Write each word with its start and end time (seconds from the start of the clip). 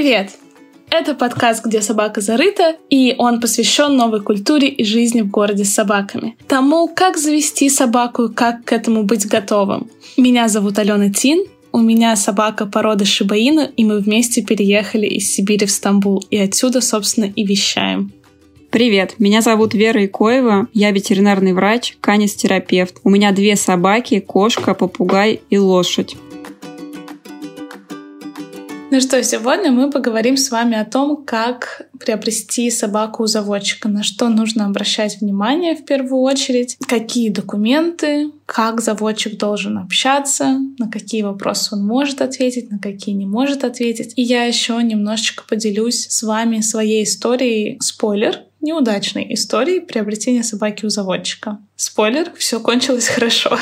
Привет! 0.00 0.30
Это 0.90 1.12
подкаст 1.12 1.66
«Где 1.66 1.82
собака 1.82 2.20
зарыта», 2.20 2.76
и 2.88 3.16
он 3.18 3.40
посвящен 3.40 3.96
новой 3.96 4.22
культуре 4.22 4.68
и 4.68 4.84
жизни 4.84 5.22
в 5.22 5.28
городе 5.28 5.64
с 5.64 5.74
собаками. 5.74 6.36
Тому, 6.46 6.86
как 6.86 7.16
завести 7.16 7.68
собаку 7.68 8.28
как 8.28 8.64
к 8.64 8.72
этому 8.72 9.02
быть 9.02 9.26
готовым. 9.26 9.90
Меня 10.16 10.46
зовут 10.46 10.78
Алена 10.78 11.10
Тин, 11.10 11.44
у 11.72 11.80
меня 11.80 12.14
собака 12.14 12.66
породы 12.66 13.06
Шибаина, 13.06 13.72
и 13.76 13.82
мы 13.82 13.98
вместе 13.98 14.40
переехали 14.40 15.08
из 15.08 15.32
Сибири 15.32 15.66
в 15.66 15.70
Стамбул, 15.72 16.24
и 16.30 16.38
отсюда, 16.38 16.80
собственно, 16.80 17.24
и 17.24 17.44
вещаем. 17.44 18.12
Привет, 18.70 19.16
меня 19.18 19.40
зовут 19.40 19.74
Вера 19.74 20.06
Икоева, 20.06 20.68
я 20.74 20.92
ветеринарный 20.92 21.54
врач, 21.54 21.96
канистерапевт. 22.00 23.00
У 23.02 23.10
меня 23.10 23.32
две 23.32 23.56
собаки, 23.56 24.20
кошка, 24.20 24.74
попугай 24.74 25.40
и 25.50 25.58
лошадь. 25.58 26.14
Ну 28.90 29.02
что, 29.02 29.22
сегодня 29.22 29.70
мы 29.70 29.90
поговорим 29.90 30.38
с 30.38 30.50
вами 30.50 30.74
о 30.74 30.84
том, 30.86 31.22
как 31.26 31.88
приобрести 32.00 32.70
собаку 32.70 33.24
у 33.24 33.26
заводчика, 33.26 33.86
на 33.86 34.02
что 34.02 34.30
нужно 34.30 34.64
обращать 34.64 35.20
внимание 35.20 35.76
в 35.76 35.84
первую 35.84 36.22
очередь, 36.22 36.78
какие 36.88 37.28
документы, 37.28 38.30
как 38.46 38.80
заводчик 38.80 39.36
должен 39.36 39.76
общаться, 39.76 40.58
на 40.78 40.90
какие 40.90 41.20
вопросы 41.20 41.74
он 41.74 41.84
может 41.84 42.22
ответить, 42.22 42.70
на 42.70 42.78
какие 42.78 43.14
не 43.14 43.26
может 43.26 43.62
ответить. 43.62 44.14
И 44.16 44.22
я 44.22 44.44
еще 44.44 44.82
немножечко 44.82 45.44
поделюсь 45.46 46.06
с 46.08 46.22
вами 46.22 46.62
своей 46.62 47.04
историей. 47.04 47.76
Спойлер, 47.82 48.38
неудачной 48.62 49.34
историей 49.34 49.80
приобретения 49.80 50.42
собаки 50.42 50.86
у 50.86 50.88
заводчика. 50.88 51.58
Спойлер, 51.76 52.32
все 52.38 52.58
кончилось 52.58 53.08
хорошо. 53.08 53.58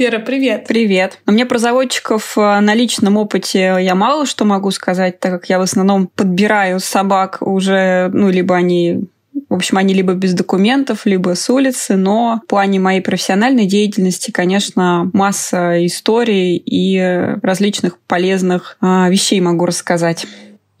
Пера, 0.00 0.18
привет. 0.18 0.64
Привет. 0.66 1.18
У 1.26 1.32
меня 1.32 1.44
про 1.44 1.58
заводчиков 1.58 2.38
э, 2.38 2.60
на 2.60 2.72
личном 2.72 3.18
опыте 3.18 3.76
я 3.82 3.94
мало 3.94 4.24
что 4.24 4.46
могу 4.46 4.70
сказать, 4.70 5.20
так 5.20 5.30
как 5.30 5.50
я 5.50 5.58
в 5.58 5.60
основном 5.60 6.06
подбираю 6.06 6.80
собак 6.80 7.36
уже, 7.42 8.08
ну, 8.14 8.30
либо 8.30 8.56
они 8.56 9.04
в 9.50 9.54
общем, 9.54 9.76
они 9.76 9.92
либо 9.92 10.14
без 10.14 10.32
документов, 10.32 11.04
либо 11.04 11.34
с 11.34 11.50
улицы, 11.50 11.96
но 11.96 12.40
в 12.42 12.46
плане 12.48 12.80
моей 12.80 13.02
профессиональной 13.02 13.66
деятельности, 13.66 14.30
конечно, 14.30 15.10
масса 15.12 15.84
историй 15.84 16.56
и 16.56 17.36
различных 17.42 17.98
полезных 17.98 18.78
а, 18.80 19.10
вещей 19.10 19.38
могу 19.42 19.66
рассказать. 19.66 20.26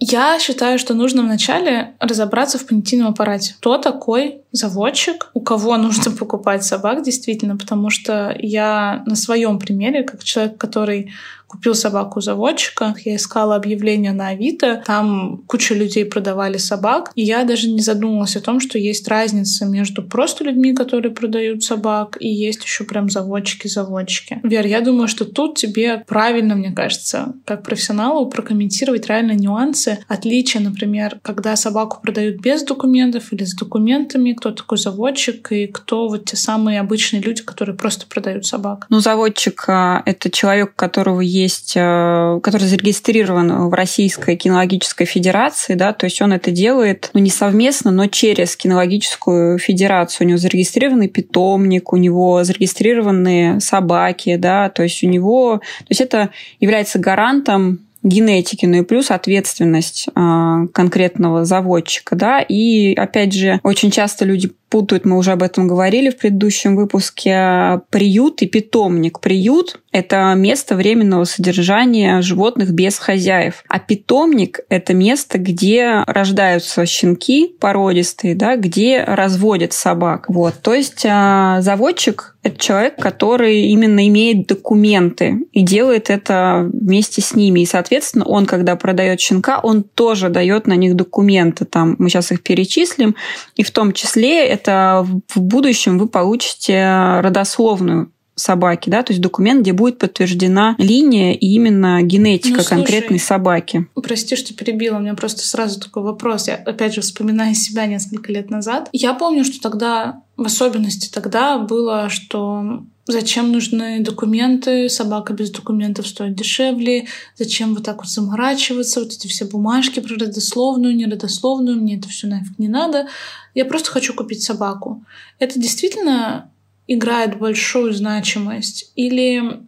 Я 0.02 0.38
считаю, 0.38 0.78
что 0.78 0.94
нужно 0.94 1.22
вначале 1.22 1.94
разобраться 2.00 2.58
в 2.58 2.66
понятийном 2.66 3.08
аппарате. 3.08 3.54
Кто 3.58 3.76
такой 3.76 4.40
заводчик, 4.50 5.30
у 5.34 5.40
кого 5.42 5.76
нужно 5.76 6.10
покупать 6.18 6.64
собак 6.64 7.02
действительно, 7.02 7.58
потому 7.58 7.90
что 7.90 8.34
я 8.38 9.02
на 9.06 9.14
своем 9.14 9.58
примере, 9.58 10.02
как 10.02 10.24
человек, 10.24 10.56
который 10.56 11.12
купил 11.50 11.74
собаку 11.74 12.20
заводчика, 12.20 12.94
я 13.04 13.16
искала 13.16 13.56
объявление 13.56 14.12
на 14.12 14.28
Авито, 14.28 14.84
там 14.86 15.42
куча 15.48 15.74
людей 15.74 16.04
продавали 16.04 16.58
собак, 16.58 17.10
и 17.16 17.22
я 17.22 17.42
даже 17.42 17.68
не 17.68 17.80
задумывалась 17.80 18.36
о 18.36 18.40
том, 18.40 18.60
что 18.60 18.78
есть 18.78 19.08
разница 19.08 19.66
между 19.66 20.04
просто 20.04 20.44
людьми, 20.44 20.74
которые 20.74 21.12
продают 21.12 21.64
собак, 21.64 22.16
и 22.20 22.28
есть 22.28 22.62
еще 22.62 22.84
прям 22.84 23.10
заводчики-заводчики. 23.10 24.38
Вер, 24.44 24.64
я 24.64 24.80
думаю, 24.80 25.08
что 25.08 25.24
тут 25.24 25.58
тебе 25.58 26.04
правильно, 26.06 26.54
мне 26.54 26.70
кажется, 26.70 27.34
как 27.44 27.64
профессионалу 27.64 28.30
прокомментировать 28.30 29.08
реально 29.08 29.32
нюансы, 29.32 29.98
отличия, 30.06 30.60
например, 30.60 31.18
когда 31.22 31.56
собаку 31.56 32.00
продают 32.00 32.40
без 32.40 32.62
документов 32.62 33.32
или 33.32 33.42
с 33.42 33.56
документами, 33.56 34.34
кто 34.34 34.52
такой 34.52 34.78
заводчик 34.78 35.50
и 35.50 35.66
кто 35.66 36.06
вот 36.06 36.26
те 36.26 36.36
самые 36.36 36.78
обычные 36.78 37.20
люди, 37.20 37.42
которые 37.42 37.76
просто 37.76 38.06
продают 38.06 38.46
собак. 38.46 38.86
Ну, 38.88 39.00
заводчик 39.00 39.64
а,— 39.66 40.02
это 40.06 40.30
человек, 40.30 40.70
у 40.70 40.76
которого 40.76 41.20
есть 41.20 41.39
есть, 41.42 41.74
э, 41.76 42.40
который 42.42 42.66
зарегистрирован 42.68 43.68
в 43.68 43.74
Российской 43.74 44.36
кинологической 44.36 45.06
федерации, 45.06 45.74
да, 45.74 45.92
то 45.92 46.04
есть 46.04 46.20
он 46.22 46.32
это 46.32 46.50
делает, 46.50 47.10
ну, 47.14 47.20
не 47.20 47.30
совместно, 47.30 47.90
но 47.90 48.06
через 48.06 48.56
кинологическую 48.56 49.58
федерацию. 49.58 50.26
У 50.26 50.28
него 50.28 50.38
зарегистрированный 50.38 51.08
питомник, 51.08 51.92
у 51.92 51.96
него 51.96 52.44
зарегистрированные 52.44 53.60
собаки, 53.60 54.36
да, 54.36 54.68
то 54.68 54.82
есть 54.82 55.02
у 55.02 55.08
него, 55.08 55.58
то 55.58 55.86
есть 55.88 56.00
это 56.00 56.30
является 56.60 56.98
гарантом 56.98 57.80
генетики, 58.02 58.64
ну 58.66 58.78
и 58.78 58.82
плюс 58.82 59.10
ответственность 59.10 60.08
э, 60.08 60.66
конкретного 60.72 61.44
заводчика, 61.44 62.16
да, 62.16 62.40
и 62.40 62.94
опять 62.94 63.34
же 63.34 63.60
очень 63.62 63.90
часто 63.90 64.24
люди 64.24 64.50
путают, 64.70 65.04
мы 65.04 65.18
уже 65.18 65.32
об 65.32 65.42
этом 65.42 65.68
говорили 65.68 66.10
в 66.10 66.16
предыдущем 66.16 66.76
выпуске, 66.76 67.82
приют 67.90 68.40
и 68.40 68.46
питомник. 68.46 69.20
Приют– 69.20 69.80
это 69.92 70.32
место 70.36 70.76
временного 70.76 71.24
содержания 71.24 72.22
животных 72.22 72.70
без 72.70 72.98
хозяев, 72.98 73.64
а 73.68 73.80
питомник– 73.80 74.60
это 74.68 74.94
место, 74.94 75.38
где 75.38 76.04
рождаются 76.06 76.86
щенки 76.86 77.54
породистые, 77.58 78.34
да, 78.34 78.56
где 78.56 79.02
разводят 79.04 79.72
собак. 79.72 80.26
Вот. 80.28 80.54
То 80.62 80.74
есть 80.74 81.04
а, 81.06 81.60
заводчик– 81.60 82.36
это 82.42 82.58
человек, 82.58 82.96
который 82.96 83.66
именно 83.66 84.06
имеет 84.08 84.46
документы 84.46 85.40
и 85.52 85.60
делает 85.60 86.08
это 86.08 86.70
вместе 86.72 87.20
с 87.20 87.34
ними. 87.34 87.60
И, 87.60 87.66
соответственно, 87.66 88.24
он, 88.24 88.46
когда 88.46 88.76
продает 88.76 89.20
щенка, 89.20 89.60
он 89.62 89.82
тоже 89.82 90.30
дает 90.30 90.66
на 90.66 90.74
них 90.74 90.96
документы. 90.96 91.66
Там 91.66 91.96
мы 91.98 92.08
сейчас 92.08 92.32
их 92.32 92.42
перечислим. 92.42 93.14
И 93.56 93.62
в 93.62 93.70
том 93.70 93.92
числе 93.92 94.46
это 94.60 95.06
в 95.28 95.40
будущем 95.40 95.98
вы 95.98 96.08
получите 96.08 97.20
родословную 97.20 98.12
собаки, 98.40 98.88
да, 98.90 99.02
то 99.02 99.12
есть 99.12 99.20
документ, 99.20 99.60
где 99.60 99.72
будет 99.72 99.98
подтверждена 99.98 100.74
линия 100.78 101.34
и 101.34 101.46
именно 101.46 102.02
генетика 102.02 102.56
ну, 102.56 102.62
слушай, 102.62 102.68
конкретной 102.68 103.18
собаки. 103.18 103.86
Прости, 104.02 104.34
что 104.36 104.54
перебила, 104.54 104.96
у 104.96 105.00
меня 105.00 105.14
просто 105.14 105.46
сразу 105.46 105.78
такой 105.78 106.02
вопрос. 106.02 106.48
Я 106.48 106.54
опять 106.54 106.94
же 106.94 107.02
вспоминаю 107.02 107.54
себя 107.54 107.86
несколько 107.86 108.32
лет 108.32 108.50
назад. 108.50 108.88
Я 108.92 109.14
помню, 109.14 109.44
что 109.44 109.60
тогда, 109.60 110.22
в 110.36 110.46
особенности 110.46 111.10
тогда, 111.12 111.58
было, 111.58 112.08
что 112.08 112.82
Зачем 113.10 113.52
нужны 113.52 114.00
документы? 114.00 114.88
Собака 114.88 115.32
без 115.32 115.50
документов 115.50 116.06
стоит 116.06 116.34
дешевле. 116.34 117.08
Зачем 117.36 117.74
вот 117.74 117.84
так 117.84 117.98
вот 117.98 118.08
заморачиваться? 118.08 119.00
Вот 119.00 119.12
эти 119.12 119.26
все 119.26 119.44
бумажки 119.44 120.00
про 120.00 120.14
родословную, 120.14 120.96
неродословную. 120.96 121.76
Мне 121.76 121.96
это 121.98 122.08
все 122.08 122.26
нафиг 122.26 122.58
не 122.58 122.68
надо. 122.68 123.08
Я 123.54 123.64
просто 123.64 123.90
хочу 123.90 124.14
купить 124.14 124.42
собаку. 124.42 125.04
Это 125.38 125.58
действительно 125.58 126.50
играет 126.86 127.38
большую 127.38 127.92
значимость? 127.92 128.92
Или 128.96 129.60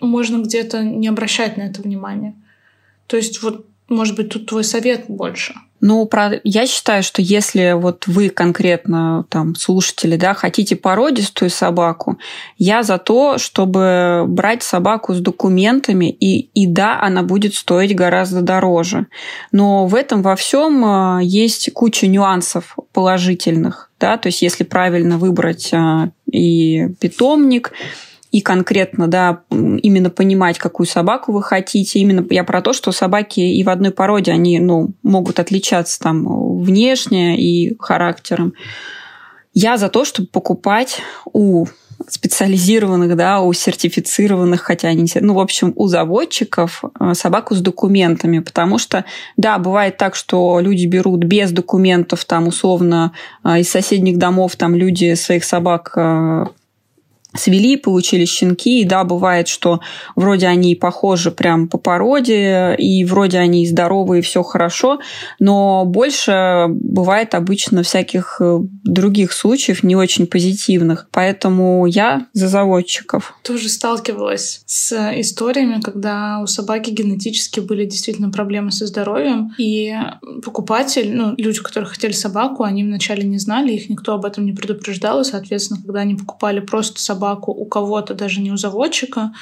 можно 0.00 0.42
где-то 0.42 0.82
не 0.82 1.08
обращать 1.08 1.56
на 1.56 1.62
это 1.62 1.82
внимание? 1.82 2.34
То 3.06 3.16
есть 3.16 3.42
вот, 3.42 3.66
может 3.88 4.16
быть, 4.16 4.30
тут 4.30 4.46
твой 4.46 4.64
совет 4.64 5.04
больше— 5.08 5.54
ну, 5.82 6.06
про... 6.06 6.40
я 6.44 6.66
считаю, 6.68 7.02
что 7.02 7.20
если 7.20 7.72
вот 7.72 8.06
вы 8.06 8.28
конкретно, 8.28 9.26
там, 9.28 9.56
слушатели, 9.56 10.14
да, 10.14 10.32
хотите 10.32 10.76
породистую 10.76 11.50
собаку, 11.50 12.18
я 12.56 12.84
за 12.84 12.98
то, 12.98 13.36
чтобы 13.36 14.24
брать 14.28 14.62
собаку 14.62 15.12
с 15.12 15.18
документами, 15.20 16.08
и, 16.08 16.50
и 16.54 16.68
да, 16.68 17.00
она 17.02 17.24
будет 17.24 17.56
стоить 17.56 17.96
гораздо 17.96 18.42
дороже. 18.42 19.08
Но 19.50 19.86
в 19.86 19.96
этом 19.96 20.22
во 20.22 20.36
всем 20.36 20.84
а, 20.84 21.20
есть 21.20 21.72
куча 21.72 22.06
нюансов 22.06 22.76
положительных, 22.92 23.90
да, 23.98 24.18
то 24.18 24.28
есть 24.28 24.40
если 24.40 24.62
правильно 24.62 25.18
выбрать 25.18 25.70
а, 25.74 26.10
и 26.30 26.90
питомник, 27.00 27.72
и 28.32 28.40
конкретно, 28.40 29.08
да, 29.08 29.42
именно 29.50 30.08
понимать, 30.08 30.58
какую 30.58 30.86
собаку 30.86 31.32
вы 31.32 31.42
хотите. 31.42 31.98
Именно 31.98 32.26
я 32.30 32.44
про 32.44 32.62
то, 32.62 32.72
что 32.72 32.90
собаки 32.90 33.40
и 33.40 33.62
в 33.62 33.68
одной 33.68 33.92
породе, 33.92 34.32
они, 34.32 34.58
ну, 34.58 34.90
могут 35.02 35.38
отличаться 35.38 36.00
там 36.00 36.58
внешне 36.62 37.38
и 37.38 37.76
характером. 37.78 38.54
Я 39.52 39.76
за 39.76 39.90
то, 39.90 40.06
чтобы 40.06 40.28
покупать 40.28 41.02
у 41.30 41.66
специализированных, 42.08 43.16
да, 43.16 43.42
у 43.42 43.52
сертифицированных, 43.52 44.62
хотя 44.62 44.88
они, 44.88 45.06
ну, 45.20 45.34
в 45.34 45.38
общем, 45.38 45.74
у 45.76 45.86
заводчиков 45.86 46.82
э, 46.98 47.12
собаку 47.14 47.54
с 47.54 47.60
документами, 47.60 48.38
потому 48.38 48.78
что, 48.78 49.04
да, 49.36 49.58
бывает 49.58 49.98
так, 49.98 50.14
что 50.16 50.58
люди 50.58 50.86
берут 50.86 51.22
без 51.22 51.52
документов, 51.52 52.24
там, 52.24 52.48
условно, 52.48 53.12
э, 53.44 53.60
из 53.60 53.70
соседних 53.70 54.18
домов, 54.18 54.56
там, 54.56 54.74
люди 54.74 55.14
своих 55.14 55.44
собак 55.44 55.92
э, 55.96 56.46
свели, 57.34 57.76
получили 57.76 58.24
щенки. 58.24 58.80
И 58.80 58.84
да, 58.84 59.04
бывает, 59.04 59.48
что 59.48 59.80
вроде 60.16 60.46
они 60.46 60.74
похожи 60.74 61.30
прям 61.30 61.68
по 61.68 61.78
породе, 61.78 62.74
и 62.78 63.04
вроде 63.04 63.38
они 63.38 63.66
здоровые, 63.66 64.20
и 64.20 64.22
все 64.22 64.42
хорошо, 64.42 65.00
но 65.38 65.84
больше 65.84 66.66
бывает 66.68 67.34
обычно 67.34 67.82
всяких 67.82 68.36
э, 68.40 68.58
других 68.84 69.32
случаев 69.32 69.82
не 69.82 69.96
очень 69.96 70.26
позитивных. 70.26 71.08
Поэтому 71.10 71.86
я 71.86 72.26
за 72.32 72.48
заводчиков. 72.48 73.34
Тоже 73.42 73.68
сталкивалась 73.68 74.62
с 74.66 74.92
историями, 75.18 75.80
когда 75.80 76.40
у 76.42 76.46
собаки 76.46 76.90
генетически 76.90 77.60
были 77.60 77.86
действительно 77.86 78.30
проблемы 78.30 78.70
со 78.72 78.86
здоровьем, 78.86 79.52
и 79.58 79.94
покупатель, 80.44 81.14
ну, 81.14 81.34
люди, 81.36 81.60
которые 81.60 81.88
хотели 81.88 82.12
собаку, 82.12 82.64
они 82.64 82.84
вначале 82.84 83.24
не 83.24 83.38
знали, 83.38 83.72
их 83.72 83.88
никто 83.88 84.14
об 84.14 84.24
этом 84.24 84.44
не 84.44 84.52
предупреждал, 84.52 85.20
и, 85.20 85.24
соответственно, 85.24 85.80
когда 85.82 86.00
они 86.00 86.14
покупали 86.14 86.60
просто 86.60 87.00
собаку 87.00 87.21
у 87.30 87.64
кого-то, 87.64 88.14
даже 88.14 88.40
не 88.40 88.52
у 88.52 88.56
заводчика, 88.56 89.32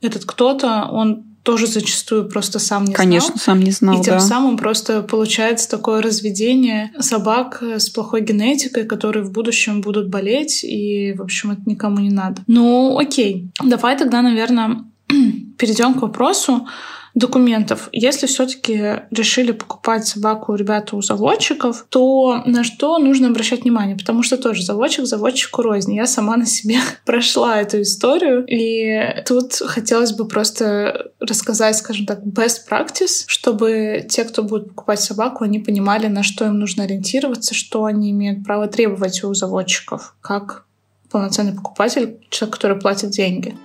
этот 0.00 0.24
кто-то, 0.24 0.88
он 0.90 1.24
тоже 1.42 1.66
зачастую 1.66 2.28
просто 2.28 2.58
сам 2.58 2.84
не 2.84 2.92
Конечно, 2.92 3.28
знал. 3.36 3.38
сам 3.38 3.60
не 3.60 3.70
знал, 3.70 3.98
И 3.98 4.04
тем 4.04 4.14
да. 4.14 4.20
самым 4.20 4.58
просто 4.58 5.02
получается 5.02 5.70
такое 5.70 6.02
разведение 6.02 6.92
собак 7.00 7.62
с 7.62 7.88
плохой 7.88 8.20
генетикой, 8.20 8.84
которые 8.84 9.24
в 9.24 9.32
будущем 9.32 9.80
будут 9.80 10.08
болеть, 10.08 10.62
и, 10.62 11.14
в 11.16 11.22
общем, 11.22 11.52
это 11.52 11.62
никому 11.64 12.00
не 12.00 12.10
надо. 12.10 12.42
Ну, 12.46 12.98
окей. 12.98 13.50
Давай 13.64 13.96
тогда, 13.96 14.20
наверное, 14.20 14.84
перейдем 15.58 15.94
к 15.94 16.02
вопросу, 16.02 16.66
документов. 17.14 17.88
Если 17.92 18.26
все-таки 18.26 19.02
решили 19.10 19.52
покупать 19.52 20.06
собаку 20.06 20.52
у 20.52 20.56
ребят 20.56 20.92
у 20.92 21.02
заводчиков, 21.02 21.86
то 21.88 22.42
на 22.46 22.64
что 22.64 22.98
нужно 22.98 23.28
обращать 23.28 23.62
внимание? 23.62 23.96
Потому 23.96 24.22
что 24.22 24.36
тоже 24.36 24.62
заводчик 24.62 25.06
заводчику 25.06 25.62
рознь. 25.62 25.94
Я 25.94 26.06
сама 26.06 26.36
на 26.36 26.46
себе 26.46 26.78
прошла 27.04 27.60
эту 27.60 27.82
историю, 27.82 28.44
и 28.46 29.22
тут 29.26 29.54
хотелось 29.54 30.12
бы 30.12 30.26
просто 30.26 31.10
рассказать, 31.20 31.76
скажем 31.76 32.06
так, 32.06 32.22
best 32.24 32.68
practice, 32.70 33.24
чтобы 33.26 34.06
те, 34.08 34.24
кто 34.24 34.42
будет 34.42 34.68
покупать 34.68 35.00
собаку, 35.00 35.44
они 35.44 35.58
понимали, 35.58 36.06
на 36.06 36.22
что 36.22 36.46
им 36.46 36.58
нужно 36.58 36.84
ориентироваться, 36.84 37.54
что 37.54 37.84
они 37.84 38.10
имеют 38.10 38.44
право 38.44 38.68
требовать 38.68 39.24
у 39.24 39.34
заводчиков, 39.34 40.14
как 40.20 40.64
полноценный 41.10 41.54
покупатель, 41.54 42.18
человек, 42.30 42.56
который 42.56 42.78
платит 42.78 43.10
деньги. 43.10 43.56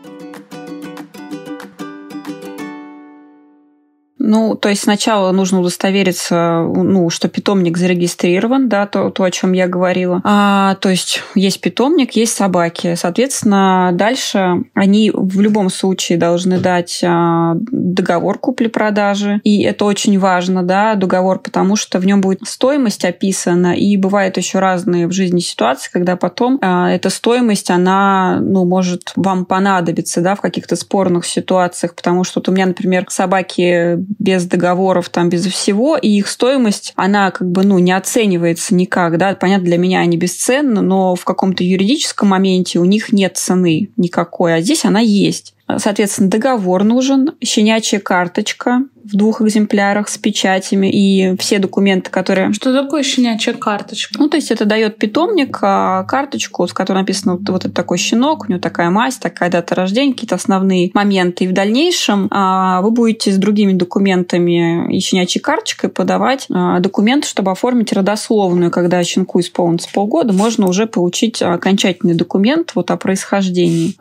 Ну, 4.25 4.55
то 4.55 4.69
есть 4.69 4.83
сначала 4.83 5.33
нужно 5.33 5.59
удостовериться, 5.59 6.65
ну, 6.73 7.09
что 7.09 7.27
питомник 7.27 7.77
зарегистрирован, 7.77 8.69
да, 8.69 8.87
то, 8.87 9.09
то 9.09 9.23
о 9.23 9.31
чем 9.31 9.51
я 9.51 9.67
говорила. 9.67 10.21
А, 10.23 10.75
то 10.75 10.87
есть 10.87 11.21
есть 11.35 11.59
питомник, 11.59 12.13
есть 12.13 12.33
собаки. 12.33 12.95
Соответственно, 12.95 13.91
дальше 13.93 14.63
они 14.73 15.11
в 15.13 15.41
любом 15.41 15.69
случае 15.69 16.17
должны 16.17 16.57
дать 16.57 17.01
а, 17.03 17.55
договор 17.69 18.39
купли-продажи. 18.39 19.41
И 19.43 19.61
это 19.63 19.83
очень 19.83 20.17
важно, 20.17 20.63
да, 20.63 20.95
договор, 20.95 21.39
потому 21.39 21.75
что 21.75 21.99
в 21.99 22.05
нем 22.05 22.21
будет 22.21 22.47
стоимость 22.47 23.03
описана, 23.03 23.75
и 23.75 23.97
бывают 23.97 24.37
еще 24.37 24.59
разные 24.59 25.07
в 25.07 25.11
жизни 25.11 25.39
ситуации, 25.39 25.91
когда 25.91 26.15
потом 26.15 26.59
а, 26.61 26.89
эта 26.89 27.09
стоимость, 27.09 27.69
она, 27.69 28.39
ну, 28.39 28.63
может 28.63 29.11
вам 29.17 29.43
понадобиться, 29.43 30.21
да, 30.21 30.35
в 30.35 30.41
каких-то 30.41 30.77
спорных 30.77 31.25
ситуациях, 31.25 31.93
потому 31.93 32.23
что 32.23 32.39
вот 32.39 32.47
у 32.47 32.53
меня, 32.53 32.67
например, 32.67 33.05
собаки 33.09 33.97
без 34.19 34.45
договоров, 34.45 35.09
там, 35.09 35.29
без 35.29 35.45
всего, 35.45 35.97
и 35.97 36.09
их 36.09 36.27
стоимость, 36.27 36.93
она 36.95 37.31
как 37.31 37.49
бы, 37.49 37.63
ну, 37.63 37.79
не 37.79 37.91
оценивается 37.91 38.75
никак, 38.75 39.17
да, 39.17 39.35
понятно, 39.35 39.65
для 39.65 39.77
меня 39.77 39.99
они 39.99 40.17
бесценны, 40.17 40.81
но 40.81 41.15
в 41.15 41.23
каком-то 41.25 41.63
юридическом 41.63 42.29
моменте 42.29 42.79
у 42.79 42.85
них 42.85 43.11
нет 43.11 43.37
цены 43.37 43.89
никакой, 43.97 44.55
а 44.55 44.61
здесь 44.61 44.85
она 44.85 44.99
есть. 44.99 45.55
Соответственно, 45.77 46.29
договор 46.29 46.83
нужен, 46.83 47.31
щенячья 47.41 47.99
карточка 47.99 48.83
в 49.03 49.17
двух 49.17 49.41
экземплярах 49.41 50.07
с 50.07 50.17
печатями 50.17 50.87
и 50.87 51.35
все 51.37 51.59
документы, 51.59 52.09
которые... 52.09 52.53
Что 52.53 52.73
такое 52.73 53.03
щенячья 53.03 53.53
карточка? 53.53 54.15
Ну, 54.17 54.29
то 54.29 54.37
есть 54.37 54.49
это 54.49 54.65
дает 54.65 54.97
питомник 54.97 55.57
а, 55.61 56.03
карточку, 56.03 56.65
с 56.67 56.73
которой 56.73 56.99
написано 56.99 57.33
вот, 57.33 57.49
вот 57.49 57.65
это 57.65 57.73
такой 57.73 57.97
щенок, 57.97 58.45
у 58.45 58.51
него 58.51 58.61
такая 58.61 58.89
мазь, 58.89 59.17
такая 59.17 59.49
дата 59.51 59.75
рождения, 59.75 60.13
какие-то 60.13 60.35
основные 60.35 60.91
моменты. 60.93 61.43
И 61.43 61.47
в 61.47 61.53
дальнейшем 61.53 62.27
а, 62.31 62.81
вы 62.81 62.91
будете 62.91 63.31
с 63.31 63.37
другими 63.37 63.73
документами 63.73 64.95
и 64.95 64.99
щенячьей 64.99 65.41
карточкой 65.41 65.89
подавать 65.89 66.45
а, 66.49 66.79
документы, 66.79 67.27
чтобы 67.27 67.51
оформить 67.51 67.91
родословную. 67.91 68.71
Когда 68.71 69.03
щенку 69.03 69.41
исполнится 69.41 69.89
полгода, 69.93 70.31
можно 70.31 70.67
уже 70.67 70.87
получить 70.87 71.41
окончательный 71.41 72.13
документ 72.13 72.71
вот 72.75 72.89
о 72.89 72.97
происхождении. 72.97 73.95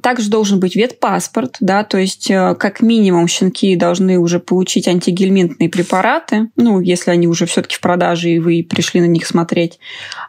Также 0.00 0.28
должен 0.28 0.60
быть 0.60 0.76
ветпаспорт, 0.94 1.56
да, 1.60 1.84
то 1.84 1.98
есть 1.98 2.28
как 2.28 2.80
минимум 2.80 3.28
щенки 3.28 3.76
должны 3.76 4.18
уже 4.18 4.40
получить 4.40 4.88
антигельминтные 4.88 5.68
препараты, 5.68 6.50
ну, 6.56 6.80
если 6.80 7.10
они 7.10 7.26
уже 7.26 7.46
все-таки 7.46 7.76
в 7.76 7.80
продаже, 7.80 8.30
и 8.30 8.38
вы 8.38 8.66
пришли 8.68 9.00
на 9.00 9.06
них 9.06 9.26
смотреть. 9.26 9.78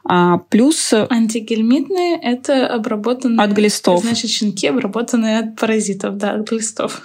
А, 0.03 0.37
плюс... 0.37 0.93
Антигельминтные— 0.93 2.19
это 2.21 2.67
обработанные... 2.67 3.45
От 3.45 3.51
глистов. 3.51 4.01
Значит, 4.01 4.31
щенки, 4.31 4.67
обработанные 4.67 5.39
от 5.39 5.55
паразитов, 5.55 6.17
да, 6.17 6.33
от 6.33 6.49
глистов. 6.49 7.01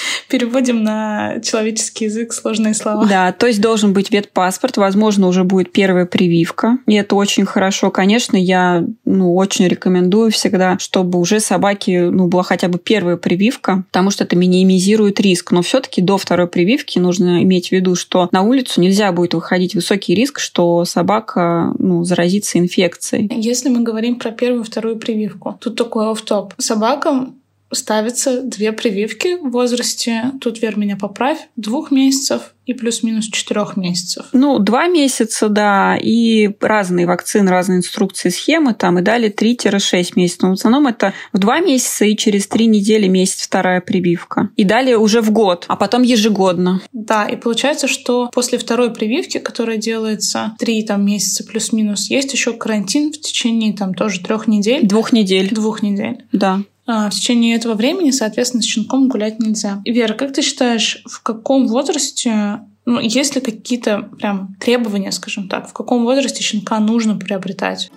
Переводим 0.28 0.82
на 0.82 1.40
человеческий 1.42 2.06
язык 2.06 2.32
сложные 2.32 2.74
слова. 2.74 3.06
Да, 3.06 3.32
то 3.32 3.46
есть 3.46 3.60
должен 3.60 3.92
быть 3.92 4.10
ветпаспорт, 4.10 4.76
возможно, 4.76 5.28
уже 5.28 5.44
будет 5.44 5.72
первая 5.72 6.06
прививка. 6.06 6.78
И 6.86 6.94
это 6.94 7.14
очень 7.14 7.46
хорошо. 7.46 7.90
Конечно, 7.90 8.36
я 8.36 8.84
ну, 9.04 9.34
очень 9.34 9.68
рекомендую 9.68 10.30
всегда, 10.30 10.78
чтобы 10.78 11.18
уже 11.18 11.40
собаки, 11.40 12.08
ну, 12.10 12.26
была 12.26 12.42
хотя 12.42 12.68
бы 12.68 12.78
первая 12.78 13.16
прививка, 13.16 13.84
потому 13.86 14.10
что 14.10 14.24
это 14.24 14.36
минимизирует 14.36 15.20
риск. 15.20 15.52
Но 15.52 15.62
все-таки 15.62 16.00
до 16.02 16.18
второй 16.18 16.48
прививки 16.48 16.98
нужно 16.98 17.42
иметь 17.42 17.68
в 17.68 17.72
виду, 17.72 17.94
что 17.94 18.28
на 18.32 18.42
улицу 18.42 18.80
нельзя 18.80 19.12
будет 19.12 19.34
выходить 19.34 19.74
высокий 19.74 20.14
риск, 20.14 20.38
что 20.38 20.84
собака 20.84 21.72
ну, 21.78 22.04
заразится 22.04 22.58
инфекцией. 22.58 23.30
Если 23.34 23.68
мы 23.68 23.80
говорим 23.80 24.18
про 24.18 24.30
первую 24.30 24.62
и 24.62 24.66
вторую 24.66 24.96
прививку, 24.96 25.58
тут 25.60 25.76
такой 25.76 26.10
оф-топ. 26.10 26.54
Собакам 26.58 27.36
ставятся 27.72 28.42
две 28.42 28.72
прививки 28.72 29.36
в 29.40 29.50
возрасте, 29.50 30.32
тут, 30.40 30.60
Вер, 30.62 30.78
меня 30.78 30.96
поправь, 30.96 31.38
двух 31.56 31.90
месяцев 31.90 32.54
и 32.66 32.74
плюс-минус 32.74 33.26
четырех 33.26 33.76
месяцев. 33.76 34.26
Ну, 34.32 34.58
два 34.58 34.88
месяца, 34.88 35.48
да, 35.48 35.96
и 35.96 36.50
разные 36.60 37.06
вакцины, 37.06 37.48
разные 37.48 37.78
инструкции, 37.78 38.28
схемы 38.28 38.74
там, 38.74 38.98
и 38.98 39.02
далее 39.02 39.32
3-6 39.32 40.12
месяцев. 40.16 40.42
Но 40.42 40.50
в 40.50 40.52
основном 40.54 40.88
это 40.88 41.14
в 41.32 41.38
два 41.38 41.60
месяца 41.60 42.04
и 42.04 42.16
через 42.16 42.48
три 42.48 42.66
недели 42.66 43.06
месяц 43.06 43.42
вторая 43.42 43.80
прививка. 43.80 44.50
И 44.56 44.64
далее 44.64 44.98
уже 44.98 45.20
в 45.20 45.30
год, 45.30 45.64
а 45.68 45.76
потом 45.76 46.02
ежегодно. 46.02 46.80
Да, 46.92 47.26
и 47.26 47.36
получается, 47.36 47.86
что 47.86 48.30
после 48.34 48.58
второй 48.58 48.92
прививки, 48.92 49.38
которая 49.38 49.76
делается 49.76 50.54
три 50.58 50.82
там, 50.82 51.06
месяца 51.06 51.44
плюс-минус, 51.44 52.10
есть 52.10 52.32
еще 52.32 52.52
карантин 52.52 53.12
в 53.12 53.20
течение 53.20 53.74
там 53.74 53.94
тоже 53.94 54.20
трех 54.20 54.48
недель. 54.48 54.84
Двух 54.84 55.12
недель. 55.12 55.50
Двух 55.54 55.82
недель. 55.82 56.24
Да. 56.32 56.62
А, 56.86 57.10
в 57.10 57.14
течение 57.14 57.56
этого 57.56 57.74
времени, 57.74 58.10
соответственно, 58.10 58.62
с 58.62 58.66
щенком 58.66 59.08
гулять 59.08 59.40
нельзя. 59.40 59.82
Вера, 59.84 60.14
как 60.14 60.32
ты 60.32 60.42
считаешь, 60.42 61.02
в 61.04 61.22
каком 61.22 61.66
возрасте 61.66 62.60
ну, 62.86 63.00
есть 63.00 63.34
ли 63.34 63.40
какие-то 63.40 64.02
прям 64.02 64.54
требования, 64.60 65.10
скажем 65.10 65.48
так, 65.48 65.68
в 65.68 65.72
каком 65.72 66.04
возрасте 66.04 66.44
щенка 66.44 66.78
нужно 66.78 67.16
приобретать? 67.16 67.90